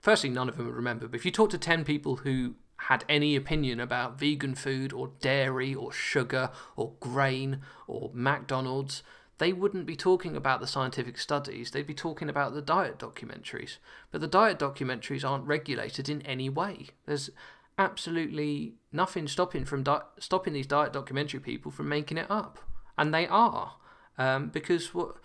firstly, 0.00 0.28
none 0.28 0.50
of 0.50 0.58
them 0.58 0.66
would 0.66 0.74
remember, 0.74 1.08
but 1.08 1.16
if 1.16 1.24
you 1.24 1.30
talk 1.30 1.48
to 1.50 1.58
10 1.58 1.84
people 1.84 2.16
who 2.16 2.54
had 2.88 3.04
any 3.08 3.36
opinion 3.36 3.80
about 3.80 4.18
vegan 4.18 4.54
food 4.54 4.92
or 4.92 5.10
dairy 5.20 5.74
or 5.74 5.92
sugar 5.92 6.50
or 6.76 6.92
grain 7.00 7.60
or 7.86 8.10
McDonald's, 8.12 9.02
they 9.38 9.52
wouldn't 9.52 9.86
be 9.86 9.96
talking 9.96 10.36
about 10.36 10.60
the 10.60 10.66
scientific 10.66 11.18
studies, 11.18 11.70
they'd 11.70 11.86
be 11.86 11.94
talking 11.94 12.28
about 12.28 12.54
the 12.54 12.62
diet 12.62 12.98
documentaries. 12.98 13.78
But 14.10 14.20
the 14.20 14.26
diet 14.26 14.58
documentaries 14.58 15.28
aren't 15.28 15.46
regulated 15.46 16.08
in 16.08 16.22
any 16.22 16.48
way. 16.48 16.88
There's 17.06 17.30
absolutely 17.78 18.74
nothing 18.92 19.26
stopping 19.26 19.64
from 19.64 19.82
di- 19.82 20.02
stopping 20.18 20.52
these 20.52 20.66
diet 20.66 20.92
documentary 20.92 21.40
people 21.40 21.70
from 21.70 21.88
making 21.88 22.18
it 22.18 22.30
up, 22.30 22.58
and 22.98 23.12
they 23.12 23.26
are 23.26 23.76
um, 24.18 24.48
because 24.48 24.94
what 24.94 25.16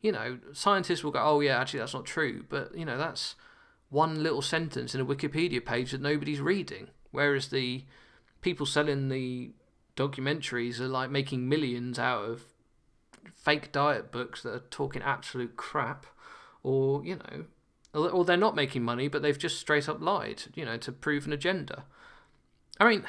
you 0.00 0.12
know 0.12 0.38
scientists 0.52 1.04
will 1.04 1.12
go, 1.12 1.22
oh 1.22 1.40
yeah, 1.40 1.58
actually 1.58 1.80
that's 1.80 1.94
not 1.94 2.04
true, 2.04 2.44
but 2.48 2.76
you 2.76 2.84
know 2.84 2.98
that's 2.98 3.34
one 3.88 4.22
little 4.22 4.42
sentence 4.42 4.94
in 4.94 5.00
a 5.00 5.06
Wikipedia 5.06 5.64
page 5.64 5.92
that 5.92 6.00
nobody's 6.00 6.40
reading. 6.40 6.88
Whereas 7.12 7.48
the 7.48 7.84
people 8.40 8.66
selling 8.66 9.08
the 9.08 9.52
documentaries 9.96 10.80
are 10.80 10.88
like 10.88 11.10
making 11.10 11.48
millions 11.48 11.98
out 11.98 12.24
of 12.24 12.42
fake 13.34 13.70
diet 13.70 14.10
books 14.10 14.42
that 14.42 14.54
are 14.54 14.64
talking 14.70 15.02
absolute 15.02 15.56
crap, 15.56 16.06
or 16.62 17.04
you 17.04 17.16
know, 17.16 17.44
or 17.94 18.24
they're 18.24 18.36
not 18.36 18.56
making 18.56 18.82
money, 18.82 19.08
but 19.08 19.22
they've 19.22 19.38
just 19.38 19.60
straight 19.60 19.88
up 19.88 20.00
lied, 20.00 20.44
you 20.54 20.64
know, 20.64 20.76
to 20.78 20.90
prove 20.90 21.26
an 21.26 21.32
agenda. 21.32 21.84
I 22.80 22.88
mean, 22.88 23.04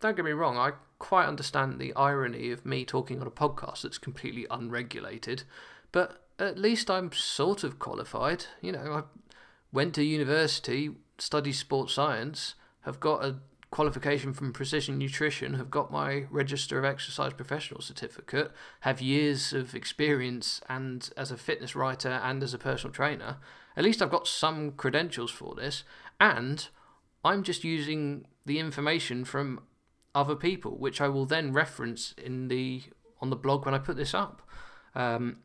don't 0.00 0.16
get 0.16 0.24
me 0.24 0.32
wrong, 0.32 0.56
I 0.56 0.72
quite 0.98 1.26
understand 1.26 1.78
the 1.78 1.94
irony 1.94 2.50
of 2.50 2.64
me 2.66 2.84
talking 2.84 3.20
on 3.20 3.26
a 3.26 3.30
podcast 3.30 3.82
that's 3.82 3.98
completely 3.98 4.46
unregulated, 4.50 5.44
but 5.92 6.24
at 6.38 6.58
least 6.58 6.90
I'm 6.90 7.12
sort 7.12 7.64
of 7.64 7.78
qualified. 7.78 8.46
You 8.60 8.72
know, 8.72 8.92
I 8.92 9.02
went 9.72 9.94
to 9.94 10.04
university, 10.04 10.90
studied 11.18 11.52
sports 11.52 11.92
science, 11.92 12.54
have 12.82 13.00
got 13.00 13.24
a 13.24 13.36
qualification 13.70 14.32
from 14.32 14.52
Precision 14.52 14.98
Nutrition, 14.98 15.54
have 15.54 15.70
got 15.70 15.92
my 15.92 16.24
Register 16.30 16.78
of 16.78 16.84
Exercise 16.84 17.34
Professional 17.34 17.80
certificate, 17.80 18.50
have 18.80 19.00
years 19.00 19.52
of 19.52 19.74
experience 19.74 20.60
and 20.68 21.10
as 21.16 21.30
a 21.30 21.36
fitness 21.36 21.76
writer 21.76 22.20
and 22.22 22.42
as 22.42 22.54
a 22.54 22.58
personal 22.58 22.92
trainer. 22.92 23.36
At 23.76 23.84
least 23.84 24.00
I've 24.00 24.10
got 24.10 24.26
some 24.26 24.72
credentials 24.72 25.30
for 25.30 25.54
this, 25.54 25.84
and 26.18 26.68
I'm 27.24 27.42
just 27.42 27.62
using 27.62 28.26
the 28.46 28.58
information 28.58 29.24
from 29.24 29.60
other 30.14 30.34
people, 30.34 30.78
which 30.78 31.00
I 31.00 31.08
will 31.08 31.26
then 31.26 31.52
reference 31.52 32.14
in 32.16 32.48
the 32.48 32.82
on 33.20 33.30
the 33.30 33.36
blog 33.36 33.64
when 33.64 33.74
I 33.74 33.78
put 33.78 33.96
this 33.96 34.14
up. 34.14 34.42
Um, 34.94 35.38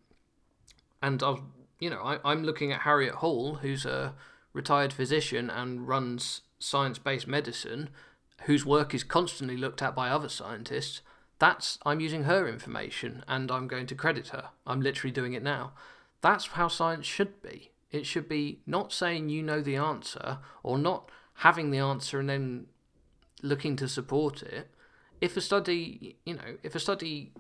and 1.02 1.22
I'll, 1.22 1.46
you 1.80 1.90
know, 1.90 2.02
I, 2.02 2.20
I'm 2.24 2.44
looking 2.44 2.72
at 2.72 2.82
Harriet 2.82 3.16
Hall, 3.16 3.56
who's 3.56 3.86
a 3.86 4.16
retired 4.54 4.94
physician 4.94 5.50
and 5.50 5.88
runs 5.88 6.42
science-based 6.64 7.28
medicine, 7.28 7.90
whose 8.44 8.66
work 8.66 8.94
is 8.94 9.04
constantly 9.04 9.58
looked 9.58 9.82
at 9.82 9.96
by 9.96 10.10
other 10.10 10.30
scientists. 10.30 11.02
That's 11.40 11.78
I'm 11.86 12.00
using 12.00 12.24
her 12.24 12.48
information 12.48 13.24
and 13.28 13.52
I'm 13.52 13.68
going 13.68 13.88
to 13.88 13.96
credit 13.96 14.30
her. 14.30 14.50
I'm 14.66 14.82
literally 14.82 15.12
doing 15.12 15.34
it 15.34 15.44
now. 15.44 15.74
That's 16.22 16.48
how 16.48 16.68
science 16.68 17.06
should 17.06 17.42
be. 17.42 17.72
It 17.92 18.06
should 18.06 18.30
be 18.30 18.60
not 18.66 18.94
saying 18.94 19.30
you 19.30 19.44
know 19.44 19.62
the 19.62 19.76
answer 19.76 20.40
or 20.64 20.78
not 20.78 21.10
having 21.36 21.72
the 21.72 21.80
answer 21.80 22.20
and 22.20 22.30
then 22.30 22.68
looking 23.42 23.76
to 23.78 23.88
support 23.88 24.42
it. 24.42 24.70
If 25.22 25.38
a 25.38 25.42
study, 25.42 26.18
you 26.26 26.36
know, 26.36 26.58
if 26.64 26.76
a 26.76 26.80
study 26.80 27.34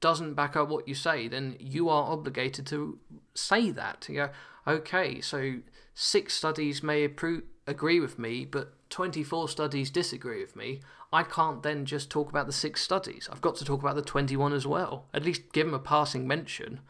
doesn't 0.00 0.34
back 0.34 0.56
up 0.56 0.68
what 0.68 0.88
you 0.88 0.94
say, 0.94 1.28
then 1.28 1.56
you 1.58 1.88
are 1.88 2.10
obligated 2.10 2.66
to 2.68 2.98
say 3.34 3.70
that. 3.70 4.06
You 4.08 4.14
go, 4.14 4.30
okay, 4.66 5.20
so 5.20 5.56
six 5.94 6.34
studies 6.34 6.82
may 6.82 7.06
appro- 7.06 7.42
agree 7.70 8.00
with 8.00 8.18
me, 8.18 8.44
but 8.44 8.72
24 8.90 9.48
studies 9.48 9.90
disagree 9.90 10.40
with 10.40 10.56
me. 10.56 10.80
I 11.12 11.22
can't 11.22 11.62
then 11.62 11.86
just 11.86 12.10
talk 12.10 12.28
about 12.28 12.46
the 12.46 12.52
six 12.52 12.82
studies. 12.82 13.28
I've 13.32 13.40
got 13.40 13.56
to 13.56 13.64
talk 13.64 13.80
about 13.80 13.96
the 13.96 14.02
21 14.02 14.52
as 14.52 14.66
well. 14.66 15.06
At 15.14 15.24
least 15.24 15.52
give 15.52 15.66
them 15.66 15.74
a 15.74 15.78
passing 15.78 16.26
mention. 16.26 16.80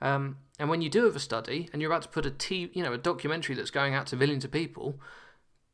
Um, 0.00 0.38
and 0.58 0.68
when 0.68 0.82
you 0.82 0.88
do 0.88 1.04
have 1.04 1.16
a 1.16 1.20
study 1.20 1.68
and 1.72 1.80
you're 1.80 1.90
about 1.90 2.02
to 2.02 2.08
put 2.08 2.26
a 2.26 2.30
t- 2.30 2.70
you 2.72 2.82
know, 2.82 2.92
a 2.92 2.98
documentary 2.98 3.54
that's 3.54 3.70
going 3.70 3.94
out 3.94 4.06
to 4.08 4.16
millions 4.16 4.44
of 4.44 4.50
people, 4.50 4.98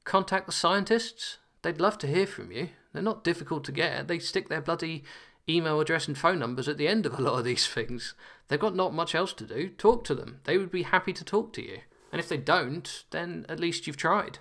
contact 0.05 0.47
the 0.47 0.53
scientists. 0.53 1.39
They'd 1.63 1.81
love 1.81 1.99
to 1.99 2.07
hear 2.07 2.27
from 2.27 2.53
you. 2.53 2.71
They're 2.93 3.03
not 3.03 3.25
difficult 3.25 3.65
to 3.65 3.73
get. 3.73 4.09
They 4.09 4.19
stick 4.19 4.49
their 4.49 4.61
bloody 4.61 5.05
email 5.49 5.81
address 5.81 6.09
and 6.09 6.19
phone 6.19 6.39
numbers 6.41 6.69
at 6.69 6.77
the 6.77 6.89
end 6.89 7.07
of 7.07 7.19
a 7.19 7.23
lot 7.23 7.39
of 7.39 7.45
these 7.45 7.67
things. 7.73 8.15
They've 8.49 8.59
got 8.61 8.75
not 8.75 8.95
much 8.95 9.15
else 9.15 9.33
to 9.35 9.45
do. 9.45 9.69
Talk 9.71 10.05
to 10.05 10.15
them. 10.15 10.41
They 10.45 10.59
would 10.59 10.71
be 10.71 10.83
happy 10.83 11.13
to 11.13 11.25
talk 11.25 11.53
to 11.55 11.63
you. 11.63 11.81
And 12.13 12.21
if 12.21 12.29
they 12.29 12.37
don't, 12.37 13.05
then 13.11 13.45
at 13.49 13.61
least 13.61 13.87
you've 13.87 13.97
tried. 13.97 14.39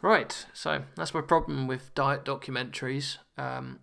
Right, 0.00 0.46
so 0.52 0.84
that's 0.96 1.12
my 1.12 1.20
problem 1.20 1.66
with 1.66 1.94
diet 1.94 2.24
documentaries. 2.24 3.18
Um, 3.36 3.80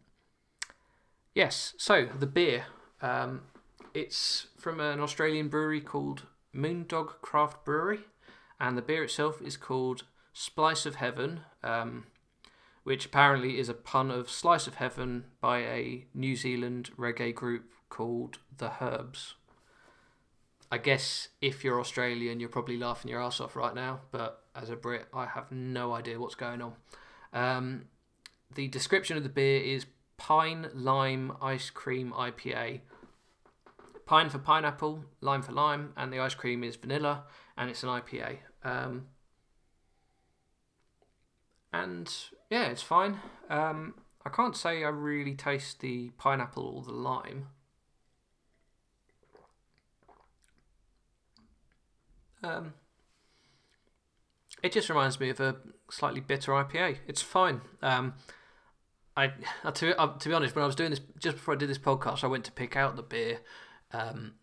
yes, 1.34 1.74
so 1.78 2.06
the 2.06 2.28
beer. 2.28 2.66
Um, 3.02 3.42
it's 3.94 4.48
from 4.58 4.80
an 4.80 5.02
Australian 5.02 5.50
brewery 5.50 5.82
called 5.82 6.24
Moondog 6.54 7.22
Craft 7.22 7.66
Brewery, 7.66 8.00
and 8.60 8.78
the 8.78 8.82
beer 8.82 9.04
itself 9.04 9.42
is 9.42 9.58
called 9.58 10.04
Splice 10.32 10.86
of 10.86 10.96
Heaven, 10.96 11.42
um, 11.64 12.06
which 12.84 13.06
apparently 13.06 13.60
is 13.60 13.68
a 13.68 13.74
pun 13.74 14.10
of 14.10 14.30
Slice 14.30 14.68
of 14.68 14.76
Heaven 14.76 15.26
by 15.42 15.60
a 15.60 16.06
New 16.14 16.36
Zealand 16.38 16.92
reggae 16.98 17.36
group 17.36 17.66
called 17.90 18.40
The 18.58 18.72
Herbs. 18.82 19.36
I 20.72 20.78
guess 20.78 21.30
if 21.42 21.64
you're 21.64 21.80
Australian, 21.80 22.40
you're 22.40 22.50
probably 22.50 22.78
laughing 22.78 23.12
your 23.12 23.22
ass 23.22 23.40
off 23.40 23.56
right 23.56 23.74
now, 23.74 24.02
but 24.12 24.44
as 24.56 24.70
a 24.70 24.76
Brit, 24.76 25.08
I 25.14 25.26
have 25.26 25.52
no 25.52 25.94
idea 25.94 26.20
what's 26.20 26.36
going 26.36 26.62
on. 26.62 26.74
Um, 27.34 27.86
the 28.54 28.68
description 28.68 29.18
of 29.18 29.24
the 29.24 29.30
beer 29.30 29.62
is 29.62 29.86
pine 30.18 30.70
lime 30.74 31.34
ice 31.42 31.70
cream 31.70 32.14
IPA. 32.18 32.82
Pine 34.06 34.30
for 34.30 34.38
pineapple, 34.38 35.04
lime 35.22 35.42
for 35.42 35.52
lime, 35.52 35.94
and 35.98 36.14
the 36.14 36.20
ice 36.20 36.36
cream 36.36 36.64
is 36.64 36.76
vanilla, 36.76 37.24
and 37.58 37.70
it's 37.70 37.84
an 37.84 37.90
IPA. 37.90 38.38
Um, 38.64 39.08
and 41.74 42.14
yeah, 42.50 42.66
it's 42.66 42.82
fine. 42.82 43.20
Um, 43.50 43.96
I 44.26 44.30
can't 44.30 44.56
say 44.56 44.84
I 44.84 44.90
really 44.90 45.36
taste 45.36 45.82
the 45.82 46.10
pineapple 46.18 46.66
or 46.66 46.84
the 46.84 46.92
lime. 46.92 47.48
Um, 52.46 52.74
it 54.62 54.72
just 54.72 54.90
reminds 54.90 55.20
me 55.20 55.30
of 55.30 55.40
a 55.40 55.58
slightly 55.90 56.22
bitter 56.22 56.52
IPA. 56.52 56.98
It's 57.08 57.22
fine. 57.22 57.62
Um, 57.82 58.14
I 59.18 59.32
to, 59.72 60.00
uh, 60.00 60.18
to 60.18 60.30
be 60.30 60.36
honest, 60.36 60.56
when 60.56 60.64
I 60.64 60.68
was 60.68 60.76
doing 60.76 60.90
this, 60.92 61.02
just 61.20 61.38
before 61.38 61.54
I 61.54 61.58
did 61.58 61.70
this 61.70 61.78
podcast, 61.78 62.24
I 62.24 62.28
went 62.28 62.46
to 62.46 62.52
pick 62.52 62.76
out 62.76 62.96
the 62.96 63.04
beer, 63.04 63.40
um, 63.92 64.34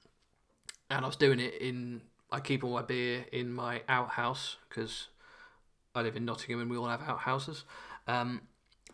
and 0.91 1.05
I 1.05 1.07
was 1.07 1.17
doing 1.17 1.41
it 1.41 1.55
in. 1.61 2.03
I 2.31 2.41
keep 2.41 2.65
all 2.65 2.73
my 2.73 2.83
beer 2.83 3.27
in 3.31 3.53
my 3.53 3.83
outhouse 3.89 4.57
because 4.69 5.09
I 5.95 6.01
live 6.01 6.17
in 6.17 6.25
Nottingham 6.25 6.63
and 6.63 6.71
we 6.71 6.79
all 6.79 6.89
have 6.89 7.03
outhouses. 7.03 7.65
Um, 8.07 8.43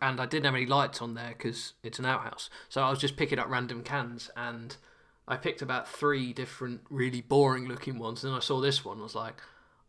and 0.01 0.19
I 0.19 0.25
didn't 0.25 0.45
have 0.45 0.55
any 0.55 0.65
lights 0.65 1.01
on 1.01 1.13
there 1.13 1.33
because 1.37 1.73
it's 1.81 1.99
an 1.99 2.05
outhouse. 2.05 2.49
So 2.67 2.81
I 2.81 2.89
was 2.89 2.99
just 2.99 3.15
picking 3.15 3.39
up 3.39 3.47
random 3.49 3.81
cans 3.81 4.29
and 4.35 4.75
I 5.29 5.37
picked 5.37 5.61
about 5.61 5.87
three 5.87 6.33
different 6.33 6.81
really 6.89 7.21
boring 7.21 7.67
looking 7.67 7.99
ones. 7.99 8.23
And 8.23 8.33
then 8.33 8.37
I 8.37 8.41
saw 8.41 8.59
this 8.59 8.83
one. 8.83 8.99
I 8.99 9.03
was 9.03 9.15
like, 9.15 9.35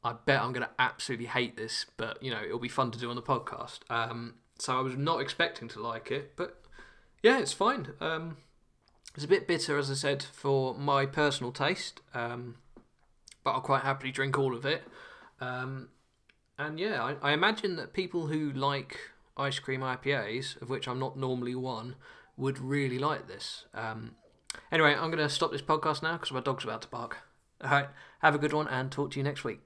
I 0.04 0.12
bet 0.12 0.42
I'm 0.42 0.52
going 0.52 0.66
to 0.66 0.72
absolutely 0.78 1.26
hate 1.26 1.56
this, 1.56 1.86
but 1.96 2.22
you 2.22 2.30
know, 2.30 2.42
it'll 2.42 2.58
be 2.58 2.68
fun 2.68 2.90
to 2.90 2.98
do 2.98 3.08
on 3.08 3.16
the 3.16 3.22
podcast. 3.22 3.80
Um, 3.90 4.34
so 4.58 4.78
I 4.78 4.82
was 4.82 4.96
not 4.96 5.20
expecting 5.20 5.66
to 5.68 5.80
like 5.80 6.10
it, 6.10 6.36
but 6.36 6.62
yeah, 7.22 7.38
it's 7.38 7.54
fine. 7.54 7.88
Um, 8.00 8.36
it's 9.14 9.24
a 9.24 9.28
bit 9.28 9.48
bitter, 9.48 9.78
as 9.78 9.90
I 9.90 9.94
said, 9.94 10.22
for 10.22 10.74
my 10.74 11.06
personal 11.06 11.52
taste, 11.52 12.00
um, 12.14 12.56
but 13.42 13.52
I'll 13.52 13.60
quite 13.62 13.82
happily 13.82 14.12
drink 14.12 14.38
all 14.38 14.54
of 14.54 14.64
it. 14.66 14.84
Um, 15.40 15.88
and 16.58 16.78
yeah, 16.78 17.02
I, 17.02 17.30
I 17.30 17.32
imagine 17.32 17.76
that 17.76 17.94
people 17.94 18.26
who 18.26 18.52
like 18.52 18.98
ice 19.36 19.58
cream 19.58 19.80
IPAs, 19.80 20.60
of 20.60 20.68
which 20.68 20.86
I'm 20.86 20.98
not 20.98 21.16
normally 21.16 21.54
one, 21.54 21.96
would 22.36 22.58
really 22.58 22.98
like 22.98 23.26
this. 23.26 23.64
Um, 23.74 24.12
anyway, 24.72 24.94
I'm 24.94 25.10
going 25.10 25.18
to 25.18 25.28
stop 25.28 25.52
this 25.52 25.62
podcast 25.62 26.02
now 26.02 26.12
because 26.12 26.32
my 26.32 26.40
dog's 26.40 26.64
about 26.64 26.82
to 26.82 26.88
bark. 26.88 27.18
All 27.62 27.70
right, 27.70 27.88
have 28.20 28.34
a 28.34 28.38
good 28.38 28.52
one 28.52 28.68
and 28.68 28.90
talk 28.90 29.10
to 29.12 29.18
you 29.18 29.24
next 29.24 29.44
week. 29.44 29.60